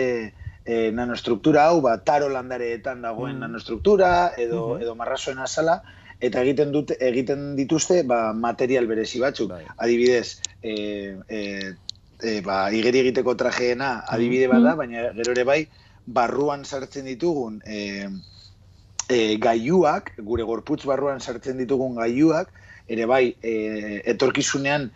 e, 0.66 0.90
nanoestruktura 0.92 1.68
hau, 1.68 1.80
ba, 1.80 1.99
taro 2.04 2.28
landareetan 2.28 3.00
dagoen 3.02 3.37
Mm. 3.37 3.40
nanoestruktura, 3.40 4.32
edo, 4.37 4.75
Mhm. 4.75 4.82
edo 4.82 4.94
marrazoen 4.94 5.38
azala, 5.38 5.82
eta 6.20 6.42
egiten 6.42 6.73
dute 6.73 6.96
egiten 7.00 7.54
dituzte 7.56 8.02
ba, 8.02 8.32
material 8.32 8.87
berezi 8.87 9.20
batzuk. 9.20 9.50
Bai. 9.50 9.64
Adibidez, 9.76 10.40
e, 10.62 11.16
e, 11.28 11.75
e, 12.20 12.40
ba, 12.40 12.73
igeri 12.73 12.99
egiteko 13.04 13.37
trajeena 13.37 14.02
adibide 14.08 14.49
bada, 14.49 14.70
Mhm. 14.75 14.78
baina 14.78 15.12
gero 15.12 15.32
ere 15.32 15.44
bai, 15.44 15.68
barruan 16.06 16.64
sartzen 16.64 17.04
ditugun 17.04 17.62
e, 17.66 18.08
e, 19.08 19.37
gailuak, 19.38 20.12
gure 20.18 20.42
gorputz 20.42 20.85
barruan 20.85 21.20
sartzen 21.20 21.58
ditugun 21.58 21.94
gailuak, 21.96 22.50
ere 22.88 23.06
bai, 23.06 23.37
e, 23.42 24.02
etorkizunean 24.04 24.90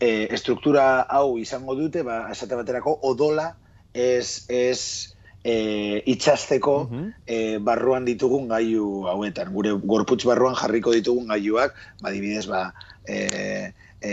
e, 0.00 0.28
estruktura 0.30 1.02
hau 1.02 1.38
izango 1.38 1.74
dute, 1.74 2.02
ba, 2.02 2.28
esate 2.30 2.54
baterako, 2.54 2.98
odola 3.02 3.56
ez, 3.94 4.44
ez 4.48 5.15
e, 5.46 6.02
itxasteko 6.10 6.74
Mhm. 6.90 7.02
e, 7.26 7.58
barruan 7.62 8.04
ditugun 8.04 8.48
gailu 8.50 9.06
hauetan. 9.06 9.52
Gure 9.54 9.72
gorputz 9.92 10.24
barruan 10.26 10.56
jarriko 10.58 10.90
ditugun 10.96 11.28
gailuak, 11.30 11.74
ba, 12.02 12.10
adibidez, 12.10 12.46
ba, 12.50 12.72
e, 13.06 13.72
e, 14.02 14.12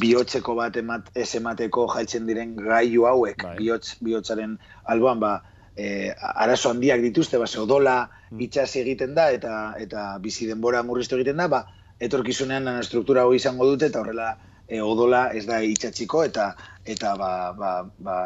bihotzeko 0.00 0.54
bat 0.58 0.76
emat, 0.76 1.08
ez 1.14 1.30
emateko 1.40 1.86
jaitzen 1.94 2.26
diren 2.28 2.52
gailu 2.56 3.06
hauek, 3.08 3.42
Bai. 3.42 3.56
bihotz, 3.62 3.96
bihotzaren 4.04 4.58
alboan, 4.84 5.20
ba, 5.20 5.32
e, 5.76 6.12
arazo 6.18 6.70
handiak 6.70 7.00
dituzte, 7.00 7.38
ba, 7.40 7.48
odola 7.62 8.10
Mm. 8.30 8.40
itxasi 8.40 8.80
egiten 8.80 9.14
da, 9.14 9.30
eta 9.30 9.74
eta 9.78 10.18
bizi 10.20 10.46
denbora 10.50 10.82
murriztu 10.82 11.16
egiten 11.16 11.36
da, 11.36 11.48
ba, 11.48 11.66
etorkizunean 12.00 12.64
nanostruktura 12.64 13.24
hori 13.24 13.36
izango 13.40 13.64
dute, 13.70 13.86
eta 13.86 14.00
horrela 14.00 14.36
e, 14.68 14.80
odola 14.80 15.30
ez 15.34 15.46
da 15.46 15.62
itxatziko, 15.62 16.24
eta 16.24 16.54
eta 16.86 17.16
ba, 17.18 17.52
ba, 17.52 17.70
ba, 17.98 18.16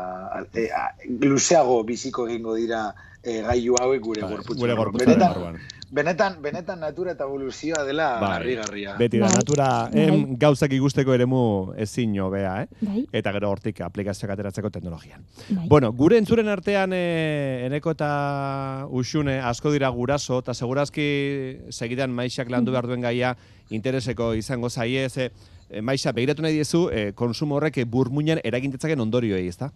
e, 0.54 0.68
a, 0.68 0.90
luzeago 1.24 1.82
biziko 1.88 2.28
egingo 2.28 2.54
dira 2.58 2.90
e, 3.22 3.40
gailu 3.42 3.76
hauek 3.80 4.02
gure 4.04 4.24
Bai, 4.24 4.32
gorputz. 4.36 4.58
Gure 4.60 4.74
gorputzaren 4.76 5.16
benetan, 5.20 5.60
benetan, 5.90 6.36
benetan 6.42 6.80
natura 6.80 7.14
eta 7.16 7.26
evoluzioa 7.26 7.82
dela 7.84 8.08
Bai. 8.20 8.30
harrigarria. 8.36 8.94
Beti 8.98 9.18
da, 9.18 9.26
Bai. 9.26 9.36
natura 9.40 9.68
Bai. 9.90 10.04
em, 10.04 10.36
gauzak 10.38 10.72
ikusteko 10.76 11.14
eremu 11.16 11.42
ezin 11.76 12.16
hobea, 12.20 12.54
eh? 12.62 12.66
Bai, 12.80 13.04
Eta 13.20 13.32
gero 13.36 13.50
hortik 13.50 13.80
aplikazioak 13.84 14.32
ateratzeko 14.36 14.70
teknologian. 14.70 15.24
bai. 15.48 15.68
Bueno, 15.68 15.92
gure 15.92 16.18
entzuren 16.18 16.48
artean 16.48 16.92
e, 16.92 17.66
eneko 17.66 17.96
eta 17.96 18.86
usune 18.90 19.40
asko 19.40 19.72
dira 19.72 19.88
guraso, 19.88 20.40
eta 20.44 20.54
segurazki 20.54 21.58
segidan 21.70 22.12
maixak 22.12 22.50
landu 22.50 22.72
behar 22.72 22.86
duen 22.86 23.00
gaia 23.00 23.36
intereseko 23.70 24.34
izango 24.34 24.70
zaie, 24.70 25.08
ze 25.08 25.26
e, 25.26 25.59
maixa 25.82 26.12
begiratu 26.12 26.42
nahi 26.42 26.58
diezu, 26.58 26.88
e, 26.90 27.12
konsumo 27.14 27.56
horrek 27.56 27.78
e, 27.78 27.86
burmuinan 27.86 28.42
eragintetzaken 28.44 29.06
ondorioei, 29.06 29.46
ezta? 29.48 29.70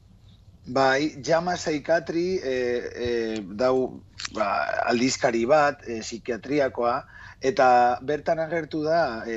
Bai, 0.67 1.21
jama 1.23 1.57
saikatri 1.57 2.39
e, 2.41 2.55
e, 3.07 3.09
dau 3.53 4.01
ba, 4.33 4.47
aldizkari 4.89 5.45
bat, 5.47 5.85
e, 5.87 6.01
psikiatriakoa, 6.01 6.95
eta 7.45 7.67
bertan 8.01 8.41
agertu 8.41 8.81
da 8.87 9.23
e, 9.29 9.37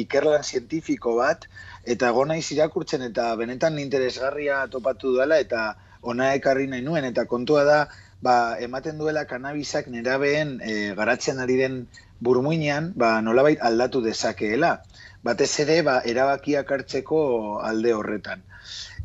ikerlan 0.00 0.42
zientifiko 0.42 1.18
bat, 1.18 1.44
eta 1.84 2.10
gona 2.16 2.38
irakurtzen 2.40 3.04
eta 3.10 3.34
benetan 3.36 3.78
interesgarria 3.78 4.64
topatu 4.72 5.12
dela, 5.18 5.38
eta 5.38 5.74
ona 6.00 6.32
ekarri 6.34 6.66
nahi 6.66 6.82
nuen, 6.82 7.04
eta 7.04 7.26
kontua 7.28 7.64
da, 7.68 7.78
ba, 8.24 8.56
ematen 8.60 8.98
duela 8.98 9.26
kanabisak 9.28 9.90
nerabeen 9.92 10.56
e, 10.64 10.94
garatzen 10.96 11.42
ari 11.44 11.58
den 11.60 11.78
burmuinean, 12.24 12.92
ba, 12.96 13.18
nolabait 13.20 13.60
aldatu 13.60 14.00
dezakeela. 14.04 14.78
Batez 15.24 15.52
ere, 15.64 15.80
ba, 15.84 16.00
erabakiak 16.08 16.70
hartzeko 16.76 17.20
alde 17.64 17.92
horretan. 17.96 18.44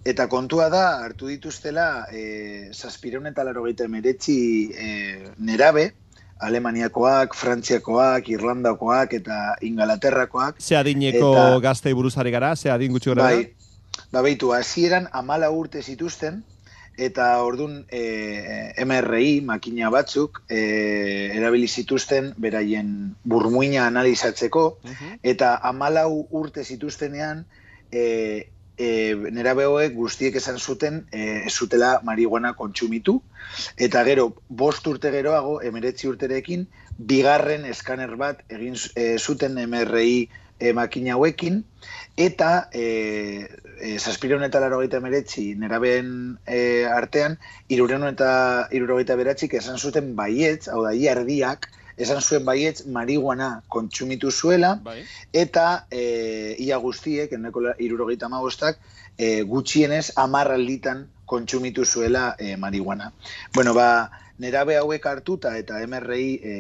Eta 0.08 0.30
kontua 0.32 0.70
da, 0.72 0.84
hartu 1.04 1.28
dituztela, 1.28 2.08
e, 2.12 2.72
zazpireun 2.72 3.28
eta 3.28 3.44
laro 3.44 3.66
meretzi 3.88 4.72
e, 4.72 5.34
nerabe, 5.38 5.92
Alemaniakoak, 6.40 7.36
Frantziakoak, 7.36 8.30
Irlandakoak 8.32 9.14
eta 9.18 9.40
Ingalaterrakoak. 9.68 10.62
Ze 10.62 10.78
adineko 10.80 11.34
eta, 11.34 11.60
gaztei 11.60 11.94
buruzari 11.94 12.32
gara, 12.32 12.56
ze 12.56 12.72
adin 12.72 12.94
gutxi 12.96 13.12
gara? 13.12 13.28
Bai, 13.28 13.52
ba, 14.12 14.22
behitu, 14.22 14.54
hasieran 14.56 15.10
amala 15.12 15.52
urte 15.52 15.84
zituzten, 15.84 16.40
eta 17.00 17.30
ordun 17.48 17.86
e, 17.88 18.02
MRI 18.84 19.40
makina 19.48 19.90
batzuk 19.94 20.42
e, 20.52 20.60
erabili 21.38 21.68
zituzten 21.68 22.34
beraien 22.38 23.16
burmuina 23.24 23.86
analizatzeko, 23.88 24.66
eta 25.24 25.56
amalau 25.72 26.28
urte 26.42 26.64
zituztenean 26.64 27.46
e, 27.92 28.04
e, 28.80 28.90
nera 29.32 29.54
behoek 29.56 29.96
guztiek 29.96 30.36
esan 30.40 30.60
zuten 30.60 31.06
e, 31.12 31.48
zutela 31.50 32.00
marihuana 32.04 32.54
kontsumitu, 32.60 33.20
eta 33.78 34.04
gero, 34.08 34.34
bost 34.50 34.88
urte 34.88 35.12
geroago, 35.16 35.60
emeretzi 35.62 36.12
urterekin, 36.12 36.68
bigarren 37.00 37.66
eskaner 37.66 38.16
bat 38.20 38.44
egin 38.52 38.76
e, 38.96 39.16
zuten 39.18 39.56
MRI 39.56 40.30
e, 40.60 40.74
makina 40.74 41.16
hauekin, 41.16 41.64
eta 42.20 42.70
e, 42.74 43.48
e, 43.80 43.98
zazpireun 43.98 44.44
eta 44.44 44.60
laro 44.60 44.82
gaita 44.84 45.00
emeretzi 45.00 45.54
nera 45.60 45.80
behen 45.80 46.38
e, 46.46 46.86
artean, 46.86 47.38
irureun 47.72 48.08
eta 48.12 48.32
irurogeita 48.76 49.16
beratzik 49.20 49.56
esan 49.62 49.80
zuten 49.80 50.16
baietz, 50.20 50.68
hau 50.68 50.84
da, 50.84 50.94
iardiak, 50.94 51.70
esan 52.00 52.22
zuen 52.22 52.46
baietz 52.48 52.86
marihuana 52.88 53.50
kontsumitu 53.68 54.32
zuela, 54.32 54.76
bai. 54.84 55.02
eta 55.34 55.86
e, 55.92 56.56
ia 56.60 56.78
guztiek, 56.80 57.32
eneko 57.36 57.64
irurogeita 57.78 58.30
magostak, 58.32 58.80
e, 59.18 59.44
gutxienez 59.44 60.12
amarralditan 60.16 61.08
kontsumitu 61.30 61.86
zuela 61.86 62.36
e, 62.40 62.56
marihuana. 62.56 63.12
Bueno, 63.54 63.74
ba, 63.74 64.10
nerabe 64.40 64.78
hauek 64.80 65.06
hartuta 65.06 65.54
eta 65.60 65.82
MRI 65.88 66.28
e, 66.40 66.56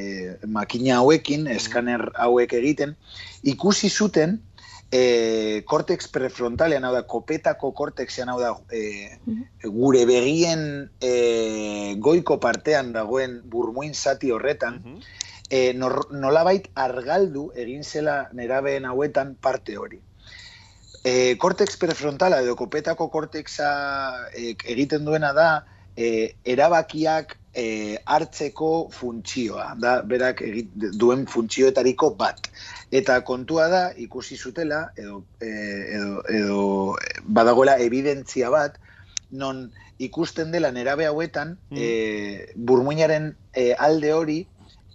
makina 0.48 1.00
hauekin, 1.00 1.48
mm. 1.48 1.55
eskaner 1.55 2.05
hauek 2.19 2.53
egiten, 2.59 2.95
ikusi 3.43 3.89
zuten 3.89 4.38
e, 4.91 5.62
kortex 5.69 6.09
prefrontalean, 6.12 6.83
hau 6.83 6.93
da, 6.95 7.05
kopetako 7.07 7.71
kortexean, 7.77 8.31
hau 8.33 8.39
da, 8.41 8.51
e, 8.74 9.17
gure 9.63 10.03
begien 10.09 10.89
e, 11.00 11.13
goiko 12.01 12.39
partean 12.43 12.91
dagoen 12.95 13.39
burmuin 13.50 13.95
zati 13.95 14.33
horretan, 14.36 14.81
e, 15.50 15.71
nor, 15.74 16.09
nolabait 16.12 16.69
argaldu 16.75 17.50
egin 17.55 17.83
zela 17.83 18.21
nerabeen 18.33 18.86
hauetan 18.89 19.36
parte 19.39 19.77
hori. 19.77 20.01
E, 21.03 21.38
kortex 21.39 21.77
prefrontala 21.79 22.41
edo 22.43 22.57
kopetako 22.59 23.07
kortexa 23.09 23.69
e, 24.36 24.55
egiten 24.67 25.05
duena 25.07 25.31
da 25.33 25.50
e, 26.00 26.36
erabakiak 26.48 27.36
e, 27.53 27.98
hartzeko 28.06 28.72
funtzioa, 28.96 29.74
da 29.84 30.00
berak 30.08 30.41
egit, 30.46 30.72
duen 31.01 31.25
funtzioetariko 31.27 32.13
bat. 32.20 32.48
Eta 32.96 33.20
kontua 33.27 33.68
da 33.72 33.82
ikusi 34.08 34.38
zutela 34.38 34.86
edo, 34.98 35.24
e, 35.44 35.50
edo, 35.98 36.13
edo 36.39 36.62
badagoela 37.39 37.75
evidentzia 37.84 38.50
bat 38.53 38.79
non 39.32 39.68
ikusten 40.00 40.53
dela 40.56 40.72
nerabe 40.72 41.06
hauetan 41.10 41.58
mm. 41.70 41.77
e, 41.77 42.53
burmuinaren 42.56 43.34
e, 43.53 43.74
alde 43.75 44.15
hori 44.15 44.39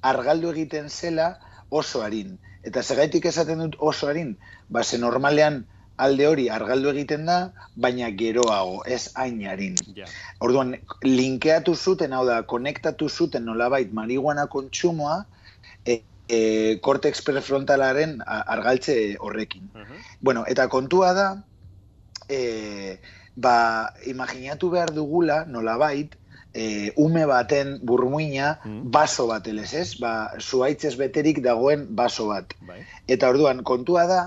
argaldu 0.02 0.54
egiten 0.56 0.88
zela 0.88 1.34
oso 1.69 2.02
harin. 2.02 2.38
Eta 2.64 2.82
segaitik 2.82 3.28
esaten 3.28 3.60
dut 3.60 3.76
oso 3.78 4.08
harin, 4.08 4.38
ba, 4.73 4.82
ze 4.82 4.99
normalean 4.99 5.67
alde 5.97 6.26
hori 6.26 6.49
argaldu 6.50 6.91
egiten 6.91 7.26
da, 7.28 7.39
baina 7.76 8.11
geroago, 8.11 8.83
ez 8.87 9.13
hain 9.15 9.41
Orduan, 10.41 10.75
linkeatu 11.02 11.75
zuten, 11.75 12.13
hau 12.13 12.25
da, 12.26 12.43
konektatu 12.43 13.09
zuten 13.09 13.45
nolabait 13.45 13.93
marihuana 13.93 14.47
kontsumoa, 14.47 15.25
e, 15.87 16.02
e, 16.28 16.41
kortex 16.80 17.23
prefrontalaren 17.23 18.21
argaltze 18.26 19.17
horrekin. 19.21 19.71
Bueno, 20.21 20.45
eta 20.49 20.69
kontua 20.69 21.13
da, 21.15 21.28
e, 22.28 22.99
ba, 23.37 23.95
imaginatu 24.07 24.71
behar 24.71 24.91
dugula, 24.95 25.45
nolabait, 25.47 26.17
e, 26.54 26.93
ume 26.97 27.26
baten 27.26 27.78
burmuina 27.83 28.59
mm. 28.65 28.91
baso 28.91 29.26
bat 29.26 29.47
ez? 29.47 29.99
Ba, 30.00 30.33
zuaitzez 30.41 30.97
beterik 30.97 31.43
dagoen 31.43 31.87
baso 31.91 32.28
bat. 32.28 32.54
Bai. 32.67 32.83
Eta 33.07 33.28
orduan, 33.28 33.63
kontua 33.63 34.07
da, 34.07 34.23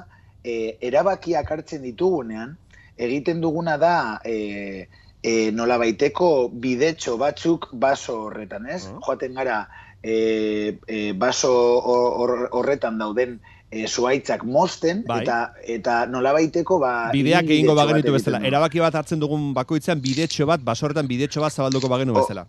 e, 0.47 0.77
erabakiak 0.89 1.51
hartzen 1.51 1.83
ditugunean, 1.85 2.55
egiten 2.97 3.41
duguna 3.43 3.75
da 3.81 3.97
e, 4.25 4.87
e, 5.21 5.51
nola 5.51 5.77
baiteko 5.81 6.49
bidetxo 6.63 7.17
batzuk 7.21 7.69
baso 7.73 8.23
horretan, 8.29 8.65
ez? 8.69 8.85
Mm. 8.87 9.03
Joaten 9.05 9.37
gara, 9.37 9.59
e, 10.01 10.77
e, 10.87 10.99
baso 11.13 11.51
horretan 12.57 12.99
dauden 13.01 13.37
e, 13.69 13.87
zuaitzak 13.87 14.45
mosten, 14.47 15.03
bai. 15.07 15.21
eta 15.23 15.39
eta 15.77 15.97
nolabaiteko 16.11 16.79
ba... 16.83 16.93
Bideak 17.15 17.51
egingo 17.51 17.75
bagenitu 17.77 18.15
bezala. 18.15 18.41
Erabaki 18.47 18.81
bat 18.83 18.95
hartzen 18.95 19.19
dugun 19.23 19.51
bakoitzean 19.57 20.01
bidetxo 20.03 20.47
bat, 20.49 20.63
basorretan 20.63 21.09
bidetxo 21.09 21.43
bat 21.43 21.53
zabalduko 21.53 21.91
bagenu 21.91 22.15
bezala. 22.17 22.47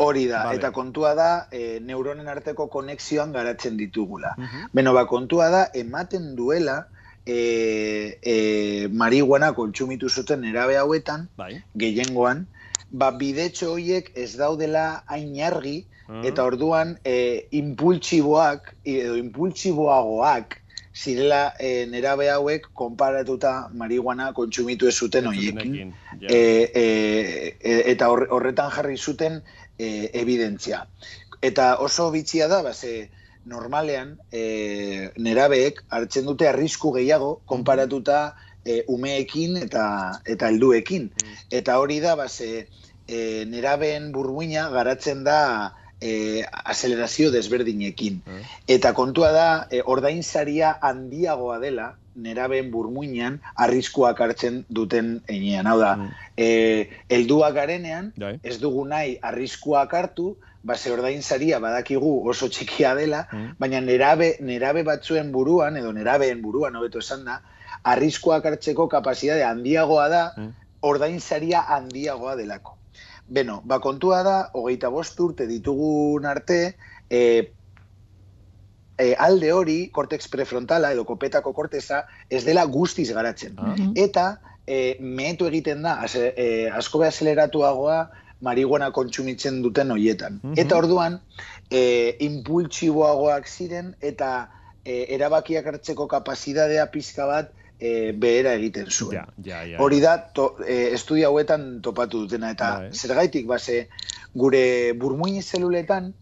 Hori 0.00 0.22
da, 0.30 0.46
eta 0.56 0.70
kontua 0.72 1.10
da, 1.18 1.30
e, 1.52 1.76
neuronen 1.84 2.30
arteko 2.30 2.70
konexioan 2.72 3.34
garatzen 3.34 3.76
ditugula. 3.76 4.30
Uh 4.38 4.62
Beno, 4.72 4.94
ba, 4.96 5.02
kontua 5.10 5.50
da, 5.52 5.66
ematen 5.76 6.30
duela, 6.38 6.78
e, 7.26 8.18
e, 8.22 8.88
marihuana 8.92 9.52
kontsumitu 9.52 10.08
zuten 10.08 10.44
erabe 10.44 10.76
hauetan, 10.76 11.28
bai. 11.36 11.62
gehiengoan, 11.76 12.46
ba, 12.90 13.10
bidetxo 13.10 13.72
horiek 13.74 14.10
ez 14.14 14.34
daudela 14.36 15.02
hain 15.06 15.36
argi, 15.42 15.84
eta 16.26 16.42
orduan 16.42 16.96
e, 17.06 17.46
impultsiboak, 17.54 18.74
edo 18.82 19.14
impultsiboagoak, 19.14 20.56
zirela 20.94 21.54
e, 21.58 21.86
nerabe 21.86 22.28
hauek 22.30 22.66
konparatuta 22.74 23.70
marihuana 23.74 24.32
kontsumitu 24.34 24.88
ez 24.88 24.96
zuten 24.96 25.26
horiekin. 25.30 25.94
E, 26.20 26.34
e, 26.34 26.84
e, 27.60 27.76
eta 27.92 28.10
horretan 28.10 28.72
jarri 28.74 28.98
zuten 28.98 29.40
e, 29.78 30.10
evidentzia. 30.12 30.86
Eta 31.40 31.76
oso 31.80 32.10
bitxia 32.10 32.48
da, 32.48 32.62
base, 32.62 33.08
normalean 33.50 34.14
e, 34.32 35.10
nerabeek 35.18 35.82
hartzen 35.90 36.28
dute 36.30 36.48
arrisku 36.48 36.94
gehiago 36.94 37.40
konparatuta 37.50 38.20
e, 38.64 38.82
umeekin 38.88 39.58
eta 39.64 39.84
eta 40.24 40.50
helduekin. 40.52 41.10
Mm. 41.10 41.36
Eta 41.60 41.78
hori 41.82 42.00
da, 42.04 42.16
base, 42.16 42.66
e, 43.08 43.44
nerabeen 43.50 44.10
burmuina 44.14 44.68
garatzen 44.72 45.24
da 45.26 45.40
e, 46.00 46.44
acelerazio 46.64 47.30
desberdinekin. 47.34 48.20
Mm. 48.24 48.44
Eta 48.76 48.94
kontua 48.94 49.32
da, 49.36 49.48
e, 49.70 49.82
ordainzaria 49.84 50.76
handiagoa 50.80 51.58
dela, 51.62 51.94
neraben 52.20 52.70
burmuinan, 52.72 53.38
arriskuak 53.54 54.18
hartzen 54.20 54.64
duten 54.68 55.20
enean. 55.30 55.68
Hau 55.70 55.78
da, 55.80 55.94
mm. 55.96 56.30
e, 56.36 57.02
eldua 57.18 57.50
garenean, 57.56 58.12
Dai. 58.16 58.38
ez 58.42 58.58
dugu 58.62 58.84
nahi 58.88 59.18
arriskuak 59.22 59.94
hartu, 59.94 60.34
base 60.62 60.92
ordainzaria 60.92 61.58
badakigu 61.60 62.10
oso 62.28 62.48
txikia 62.52 62.94
dela, 62.98 63.24
mm. 63.32 63.54
baina 63.60 63.80
nerabe, 63.80 64.34
nerabe 64.44 64.82
batzuen 64.84 65.32
buruan, 65.32 65.76
edo 65.80 65.92
nerabeen 65.96 66.42
buruan, 66.42 66.76
hobeto 66.76 67.00
esan 67.00 67.24
da, 67.24 67.40
arriskuak 67.88 68.44
hartzeko 68.44 68.88
kapazidade 68.92 69.44
handiagoa 69.46 70.08
da, 70.12 70.24
mm. 70.36 70.50
ordainzaria 70.90 71.64
handiagoa 71.76 72.36
delako. 72.36 72.76
Beno, 73.30 73.60
ba, 73.64 73.78
kontua 73.80 74.20
da, 74.26 74.36
hogeita 74.58 74.90
bost 74.92 75.18
urte 75.22 75.46
ditugun 75.48 76.26
arte, 76.26 76.60
e, 77.08 77.20
e, 78.98 79.14
alde 79.16 79.52
hori, 79.54 79.80
kortex 79.94 80.28
prefrontala 80.28 80.92
edo 80.92 81.06
kopetako 81.08 81.54
korteza, 81.56 82.04
ez 82.28 82.44
dela 82.44 82.66
guztiz 82.66 83.08
garatzen. 83.14 83.56
Ah. 83.56 83.76
Eta, 83.96 84.26
e, 84.66 84.96
mehetu 85.00 85.48
egiten 85.48 85.86
da, 85.86 86.00
az, 86.04 86.16
e, 86.18 86.68
asko 86.74 87.00
be 87.00 87.08
aceleratuagoa, 87.08 88.02
marihuana 88.40 88.90
kontsumitzen 88.96 89.60
duten 89.62 89.90
hoietan. 89.94 90.40
Eta 90.56 90.78
orduan, 90.80 91.20
e, 91.70 92.16
impultsiboagoak 92.26 93.48
ziren, 93.48 93.94
eta 94.00 94.30
e, 94.84 95.04
erabakiak 95.16 95.66
hartzeko 95.72 96.06
kapazidadea 96.10 96.86
pizka 96.92 97.26
bat, 97.28 97.52
e, 97.80 98.12
behera 98.12 98.54
egiten 98.58 98.90
zuen. 98.90 99.20
Ja, 99.44 99.62
ja, 99.64 99.80
Hori 99.80 100.00
da, 100.00 100.16
to, 100.36 100.54
e, 100.66 100.92
estudia 100.96 101.28
hauetan 101.28 101.68
topatu 101.84 102.24
dutena, 102.24 102.52
eta 102.56 102.72
bai. 102.84 102.90
zergaitik, 102.92 103.46
base, 103.50 103.86
gure 104.34 104.64
burmuin 105.00 105.42
zeluletan, 105.42 106.12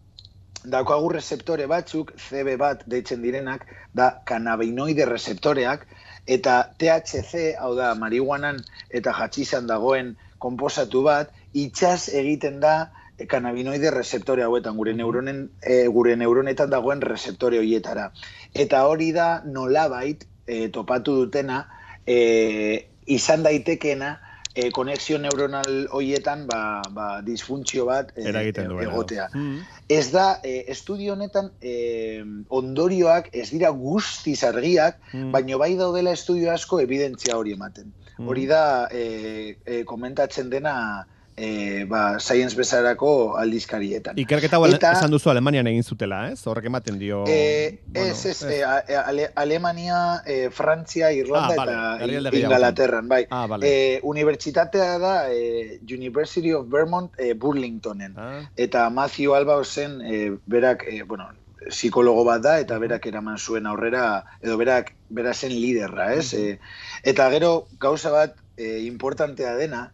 daukagu 0.65 1.11
receptore 1.13 1.67
batzuk, 1.71 2.13
CB 2.19 2.55
bat 2.59 2.83
deitzen 2.91 3.21
direnak, 3.23 3.65
da 3.95 4.11
kanabinoide 4.27 5.07
receptoreak, 5.07 5.85
eta 6.27 6.61
THC, 6.77 7.53
hau 7.59 7.73
da, 7.77 7.93
marihuanan 7.95 8.59
eta 8.89 9.13
jatxizan 9.15 9.69
dagoen 9.69 10.15
konposatu 10.39 11.03
bat, 11.03 11.31
itxas 11.53 12.09
egiten 12.13 12.59
da 12.59 12.91
e, 13.17 13.25
kanabinoide 13.27 13.91
receptore 13.91 14.43
hauetan, 14.43 14.77
gure 14.77 14.93
neuronen, 14.93 15.49
e, 15.61 15.87
gure 15.87 16.15
neuronetan 16.15 16.69
dagoen 16.69 17.01
receptore 17.01 17.59
horietara. 17.59 18.11
Eta 18.53 18.85
hori 18.87 19.11
da 19.11 19.41
nolabait 19.45 20.25
e, 20.47 20.69
topatu 20.69 21.15
dutena, 21.25 21.67
e, 22.07 22.85
izan 23.05 23.43
daitekeena, 23.43 24.19
e, 24.55 24.71
konexio 24.71 25.17
neuronal 25.21 25.87
hoietan 25.93 26.47
ba, 26.47 26.81
ba, 26.91 27.21
disfuntzio 27.21 27.85
bat 27.85 28.09
e, 28.17 28.23
Eragiten 28.29 28.67
duena. 28.69 28.89
egotea. 28.91 29.27
Mm. 29.33 29.59
Ez 29.89 30.11
da, 30.11 30.39
e, 30.43 30.65
estudio 30.67 31.13
honetan 31.13 31.51
e, 31.61 32.23
ondorioak 32.49 33.29
ez 33.33 33.49
dira 33.51 33.69
guztiz 33.69 34.43
argiak, 34.43 34.97
Mm. 35.13 35.31
baino 35.31 35.57
bai 35.57 35.75
daudela 35.77 36.11
estudio 36.11 36.51
asko 36.51 36.79
evidentzia 36.81 37.37
hori 37.37 37.53
ematen. 37.53 37.93
Mm. 38.17 38.27
Hori 38.27 38.45
da 38.47 38.87
e, 38.91 39.57
e, 39.65 39.83
komentatzen 39.85 40.49
dena 40.49 41.05
e, 41.39 41.85
ba, 41.87 42.19
science 42.19 42.57
bezarako 42.59 43.37
aldizkarietan. 43.39 44.17
Ikerketa 44.19 44.57
hau 44.59 44.65
Eta- 44.67 44.91
esan 44.97 45.11
duzu 45.13 45.29
Alemanian 45.31 45.67
egin 45.71 45.83
zutela, 45.87 46.19
ez? 46.33 46.41
Horrek 46.47 46.65
ematen 46.67 46.99
dio... 46.99 47.23
Eh, 47.27 47.79
bueno, 47.87 48.07
ez, 48.11 48.25
ez, 48.25 48.43
eh, 48.43 48.63
a- 48.67 48.83
a- 48.83 49.05
Ale, 49.07 49.29
Alemania, 49.35 50.21
eh, 50.25 50.49
Frantzia, 50.51 51.11
Irlanda 51.15 51.55
Ah, 51.55 51.97
vale, 51.97 52.17
eta. 52.27 52.37
Ingalaterran, 52.43 53.07
bai. 53.07 53.25
Ah, 53.29 53.45
vale. 53.47 53.65
Eh, 53.71 53.99
unibertsitatea 54.03 54.97
da 54.99 55.15
eh, 55.31 55.79
University 55.87 56.51
of 56.53 56.67
Vermont 56.69 57.11
eh, 57.17 57.33
Burlingtonen. 57.33 58.13
Ah, 58.17 58.41
Eta 58.57 58.89
Matthew 58.89 59.33
Alba 59.35 59.63
zen, 59.63 60.01
eh, 60.01 60.35
berak, 60.45 60.83
eh, 60.87 61.03
bueno, 61.03 61.29
psikologo 61.69 62.23
bat 62.25 62.41
da, 62.41 62.59
eta 62.59 62.77
berak 62.79 63.05
eraman 63.05 63.37
zuen 63.37 63.67
aurrera, 63.67 64.25
edo 64.41 64.57
berak, 64.57 64.93
bera 65.09 65.33
zen 65.33 65.51
liderra, 65.53 66.13
ez? 66.15 66.33
Eh, 66.33 66.59
eta 67.03 67.29
gero, 67.31 67.67
gauza 67.79 68.09
bat 68.11 68.35
eh, 68.57 68.79
importantea 68.87 69.55
dena, 69.55 69.93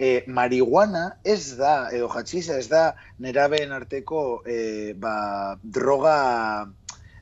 eh, 0.00 0.24
marihuana 0.26 1.02
ez 1.22 1.56
da, 1.60 1.90
edo 1.92 2.08
jatxiza 2.08 2.56
ez 2.58 2.68
da, 2.72 2.94
nerabeen 3.20 3.72
arteko 3.76 4.40
eh, 4.48 4.94
ba, 4.96 5.58
droga 5.62 6.16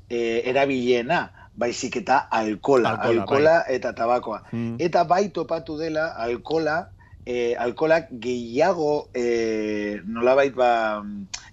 eh, 0.08 0.42
erabiliena, 0.46 1.32
baizik 1.58 1.96
eta 2.04 2.20
alkola, 2.30 2.92
Alkohola, 2.94 3.20
alkola, 3.24 3.56
eta 3.68 3.90
tabakoa. 3.92 4.44
mm. 4.52 4.76
Eta 4.78 5.02
bai 5.10 5.24
topatu 5.34 5.74
dela 5.76 6.12
alkola, 6.14 6.76
eh, 7.26 7.56
alkolak 7.58 8.06
gehiago 8.22 9.08
eh, 9.12 9.98
nolabait 10.06 10.54
ba, 10.54 11.02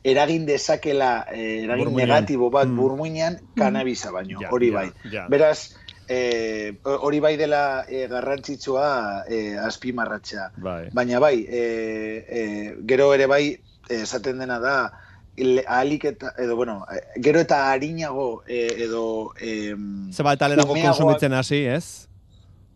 eragin 0.06 0.46
dezakela, 0.46 1.26
eh, 1.34 1.64
eragin 1.66 1.90
Burmuinean. 1.90 2.08
negatibo 2.22 2.52
bat 2.54 2.68
Mm. 2.70 2.78
burmuinean 2.78 3.40
kanabisa 3.58 4.12
baino, 4.14 4.40
Ja, 4.42 4.50
hori 4.54 4.70
ja, 4.70 4.74
bai. 4.78 4.92
ja. 5.12 5.26
Beraz, 5.28 5.74
eh, 6.08 6.78
hori 6.84 7.20
bai 7.20 7.36
dela 7.38 7.86
eh, 7.88 8.08
garrantzitsua 8.08 9.26
eh, 9.28 9.58
azpimarratzea. 9.58 10.52
Bai. 10.58 10.90
Baina 10.94 11.20
bai, 11.20 11.46
eh, 11.50 12.26
eh, 12.30 12.76
gero 12.86 13.14
ere 13.14 13.26
bai, 13.28 13.60
esaten 13.90 14.40
dena 14.40 14.60
da, 14.60 14.92
le- 15.38 15.66
ahalik 15.68 16.06
eta, 16.06 16.34
edo, 16.38 16.56
bueno, 16.56 16.86
gero 17.22 17.40
eta 17.40 17.72
harinago 17.72 18.44
eh, 18.48 18.72
edo 18.88 19.34
eh, 19.40 19.76
Zeba 20.12 20.34
eta 20.34 20.48
lehenago 20.48 20.74
konsumitzen 20.76 21.34
hasi, 21.34 21.66
ez? 21.66 22.08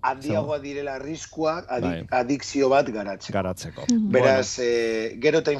handiagoa 0.01 0.59
direla 0.63 0.93
arriskua 0.95 1.65
Bai. 1.67 1.77
adik, 1.77 2.13
adikzio 2.13 2.69
bat 2.71 2.87
garatzeko. 2.87 3.33
Garatzeko. 3.35 3.83
Mhm. 3.91 4.11
Beraz, 4.13 4.59
eh, 4.63 5.17
gero 5.19 5.39
eta 5.39 5.51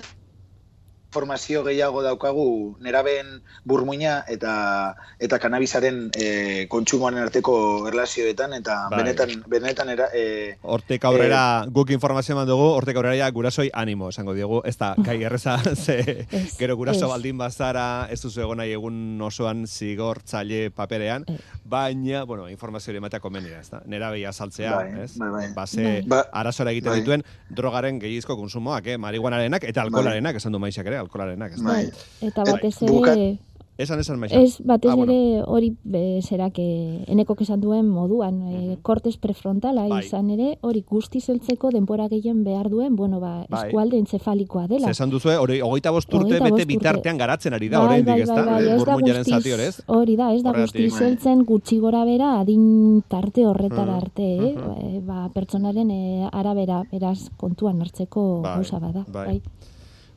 informazio 1.09 1.63
gehiago 1.65 2.03
daukagu 2.05 2.77
nerabeen 2.85 3.41
burmuina 3.65 4.19
eta 4.29 4.93
eta 5.19 5.39
kanabisaren 5.41 6.11
eh, 6.13 6.67
kontsumoaren 6.69 7.17
arteko 7.23 7.87
erlazioetan 7.89 8.53
eta 8.53 8.75
Bai. 8.91 8.99
benetan 9.01 9.29
benetan 9.49 9.89
era, 9.89 10.05
eh, 10.13 10.57
Hortek 10.61 11.05
aurrera 11.09 11.65
guk 11.65 11.89
informazio 11.89 12.35
eman 12.35 12.45
dugu, 12.47 12.67
hortek 12.77 12.99
aurrera 13.01 13.15
ja 13.23 13.31
gurasoi 13.33 13.71
animo 13.73 14.09
esango 14.13 14.35
diogu. 14.37 14.61
Ez 14.69 14.75
da, 14.77 14.91
kai 15.03 15.17
erreza, 15.29 15.57
ze 15.73 16.27
gero 16.59 16.75
guraso 16.77 17.05
ez. 17.07 17.11
baldin 17.11 17.37
bazara, 17.41 18.05
ez 18.13 18.21
duzu 18.21 18.41
egon 18.45 18.61
nahi 18.61 18.75
egun 18.77 19.19
osoan 19.25 19.65
zigortzaile 19.67 20.69
paperean, 20.69 21.25
baina, 21.65 22.23
bueno, 22.25 22.47
informazio 22.49 22.91
hori 22.91 22.97
ematea 23.01 23.19
komenia, 23.19 23.59
ez 23.61 23.69
da? 23.73 23.81
Nera 23.85 24.11
behi 24.13 24.25
azaltzea, 24.29 24.75
Bai, 24.75 24.93
ez? 25.07 25.17
bai, 25.17 25.29
bai. 25.33 25.47
Base 25.57 25.81
Bai. 25.81 26.01
Ba- 26.05 26.27
arazora 26.43 26.69
egiten 26.71 26.91
bai. 26.93 27.01
dituen 27.01 27.25
drogaren 27.49 27.97
gehiizko 27.99 28.37
konsumoak, 28.37 28.85
eh? 28.93 28.97
Marihuanarenak 29.01 29.63
eta 29.65 29.81
alkolarenak, 29.81 30.35
esan 30.37 30.53
du 30.53 30.59
maixak 30.61 30.85
ere, 30.85 30.98
alkolarenak, 30.99 31.53
ez 31.53 31.61
da? 31.61 31.69
Bai. 31.69 31.85
Bai, 31.85 32.27
eta 32.29 32.43
batez 32.43 32.75
ere, 32.83 33.37
Esan 33.79 33.97
esan 34.01 34.17
maixa. 34.19 34.35
ez 34.35 34.57
batez 34.59 34.91
Ah, 34.91 34.95
bueno. 34.95 35.13
ere 35.13 35.43
hori 35.47 35.69
be, 35.85 36.19
zerak 36.21 36.57
eh, 36.59 37.05
enekok 37.07 37.39
esan 37.45 37.61
duen 37.61 37.87
moduan, 37.87 38.41
eh, 38.51 38.77
kortez 38.81 39.15
prefrontala 39.15 39.85
Bai. 39.87 40.01
izan 40.03 40.29
ere, 40.31 40.57
hori 40.67 40.81
guzti 40.83 41.21
zeltzeko 41.21 41.69
denbora 41.71 42.09
gehien 42.09 42.43
behar 42.43 42.67
duen, 42.69 42.97
bueno, 42.97 43.21
ba, 43.21 43.45
Bai. 43.47 43.67
eskualde 43.69 43.95
entzefalikoa 43.97 44.63
Ze 44.67 44.73
dela. 44.73 44.89
esan 44.91 45.09
duzu, 45.09 45.29
hori 45.29 45.61
hogeita 45.61 45.91
bost 45.91 46.13
urte 46.13 46.25
Hogeita 46.41 46.43
bete 46.49 46.65
bitartean 46.65 47.17
garatzen 47.17 47.53
ari 47.53 47.69
da, 47.69 47.79
bai, 47.79 47.87
oraindik 47.87 48.05
bai, 48.05 48.25
bai, 48.25 48.35
da? 48.35 48.51
bai, 48.51 48.67
ez 48.67 48.83
da 48.83 48.95
guztiz, 48.95 49.25
zati 49.29 49.51
hori, 49.53 49.69
hori 49.87 50.15
da, 50.17 50.33
ez 50.33 50.43
da 50.43 50.51
guzti 50.51 50.89
zeltzen 50.89 51.45
gutxi 51.45 51.79
gora 51.79 52.03
bera 52.03 52.33
adin 52.41 53.01
tarte 53.07 53.45
horretara 53.47 53.93
Mhm, 53.95 54.01
arte, 54.01 54.27
eh? 54.45 54.55
Eh, 54.97 54.99
ba, 55.07 55.29
pertsonaren 55.33 55.89
eh, 55.89 56.27
arabera, 56.33 56.83
beraz, 56.91 57.29
kontuan 57.37 57.79
hartzeko 57.81 58.41
Bai, 58.41 58.55
gauza 58.57 58.77
bada. 58.79 59.05
bai. 59.07 59.25
Bai. 59.25 59.41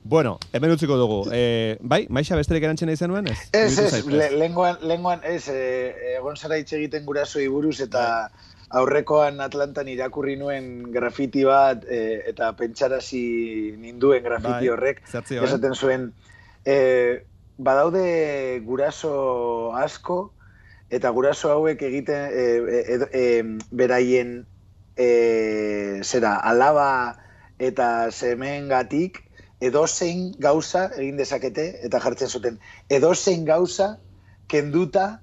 Bueno, 0.05 0.39
hemen 0.53 0.73
utziko 0.75 0.97
dugu. 0.99 1.29
Eh, 1.33 1.77
bai, 1.81 2.07
maixa 2.11 2.35
besterik 2.37 2.65
erantzen 2.67 2.89
nahi 2.91 2.97
zenuen, 2.99 3.29
ez? 3.31 3.39
Ez, 3.55 3.79
ez, 3.79 4.01
le, 4.11 4.31
lenguan, 4.35 4.77
lenguan, 4.83 5.21
ez, 5.25 5.47
eh, 5.49 6.17
egon 6.17 6.37
zara 6.37 6.59
hitz 6.59 6.73
egiten 6.75 7.07
gurasoi 7.07 7.47
buruz 7.49 7.79
eta 7.85 8.05
aurrekoan 8.75 9.39
Atlantan 9.45 9.89
irakurri 9.93 10.35
nuen 10.41 10.91
grafiti 10.93 11.45
bat 11.47 11.85
eh, 11.87 12.23
eta 12.33 12.51
pentsarazi 12.59 13.23
ninduen 13.79 14.25
grafiti 14.25 14.67
Bai, 14.67 14.69
horrek. 14.75 15.03
zertzi 15.07 15.39
horren. 15.39 15.49
Esaten 15.53 15.75
zuen, 15.79 16.07
eh, 16.65 17.23
badaude 17.59 18.61
guraso 18.67 19.73
asko 19.79 20.33
eta 20.91 21.11
guraso 21.15 21.53
hauek 21.53 21.83
egiten 21.83 22.27
eh, 22.33 22.87
edo- 22.97 23.11
eh, 23.13 23.45
beraien 23.71 24.41
eh, 24.97 26.01
zera, 26.03 26.37
alaba 26.37 27.19
eta 27.59 28.11
semeengatik 28.11 29.23
edozein 29.69 30.33
gauza 30.43 30.89
egin 30.99 31.19
dezakete 31.21 31.67
eta 31.89 32.01
jartzen 32.03 32.29
zuten. 32.29 32.59
Edozein 32.91 33.45
gauza 33.47 33.93
kenduta 34.49 35.22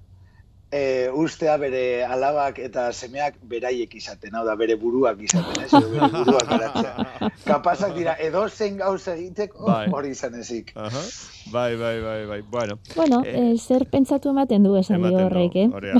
e, 0.71 1.09
ustea 1.13 1.57
bere 1.57 2.03
alabak 2.05 2.59
eta 2.61 2.91
semeak 2.93 3.39
beraiek 3.49 3.93
izaten, 3.95 4.35
hau 4.35 4.45
da, 4.45 4.55
bere 4.55 4.75
buruak 4.77 5.19
izaten, 5.25 5.63
ez? 5.65 5.71
Edo 5.73 5.89
bere 5.89 6.09
buruak 6.13 6.47
garatzea. 6.49 7.07
Kapazak 7.49 7.95
dira, 7.97 8.15
edozein 8.21 8.77
gauza 8.77 9.15
egiteko 9.15 9.65
Bai. 9.65 9.87
hori 9.91 10.11
izan 10.13 10.35
ezik. 10.39 10.71
Aha. 10.75 11.01
Bai, 11.49 11.75
bai, 11.75 11.95
bai, 12.01 12.25
bai. 12.29 12.41
Bueno, 12.49 12.79
Bueno, 12.95 13.21
Eh, 13.25 13.53
eh, 13.53 13.57
zer 13.57 13.87
pentsatu 13.89 14.29
ematen 14.29 14.63
du 14.63 14.75
esan 14.77 15.01
dio 15.01 15.25
horrek, 15.25 15.55
eh? 15.55 15.67
Horia, 15.73 15.93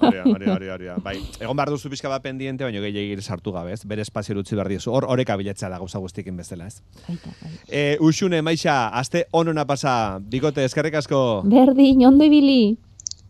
horia, 0.00 0.24
horia, 0.54 0.74
horia. 0.74 0.96
Bai, 1.02 1.16
egon 1.40 1.56
behar 1.56 1.70
duzu 1.70 1.90
pixka 1.90 2.08
bat 2.10 2.22
pendiente, 2.22 2.64
baina 2.64 2.80
gehiagir 2.82 3.22
sartu 3.22 3.52
gabe, 3.52 3.72
ez? 3.72 3.84
Bere 3.86 4.02
espazio 4.02 4.34
utzi 4.38 4.56
behar 4.58 4.68
diozu. 4.68 4.90
Hor, 4.92 5.06
horeka 5.08 5.36
bilatzea 5.36 5.68
da 5.68 5.78
gauza 5.78 5.98
guztikin 6.02 6.36
bezala, 6.36 6.66
ez? 6.66 6.82
Baita, 7.06 7.30
bai. 7.42 7.52
E, 7.68 7.96
usune, 8.00 8.42
maixa, 8.42 8.88
aste 8.88 9.26
onona 9.30 9.64
pasa, 9.66 10.18
bikote, 10.20 10.64
eskerrik 10.64 10.94
asko. 10.94 11.42
Berdin, 11.46 12.04
ondo 12.06 12.24
ibili. 12.24 12.76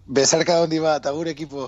besar 0.08 0.44
cada 0.44 0.60
donde 0.60 0.76
iba 0.76 0.94
a 0.94 1.00
Tabur, 1.00 1.28
equipo. 1.28 1.66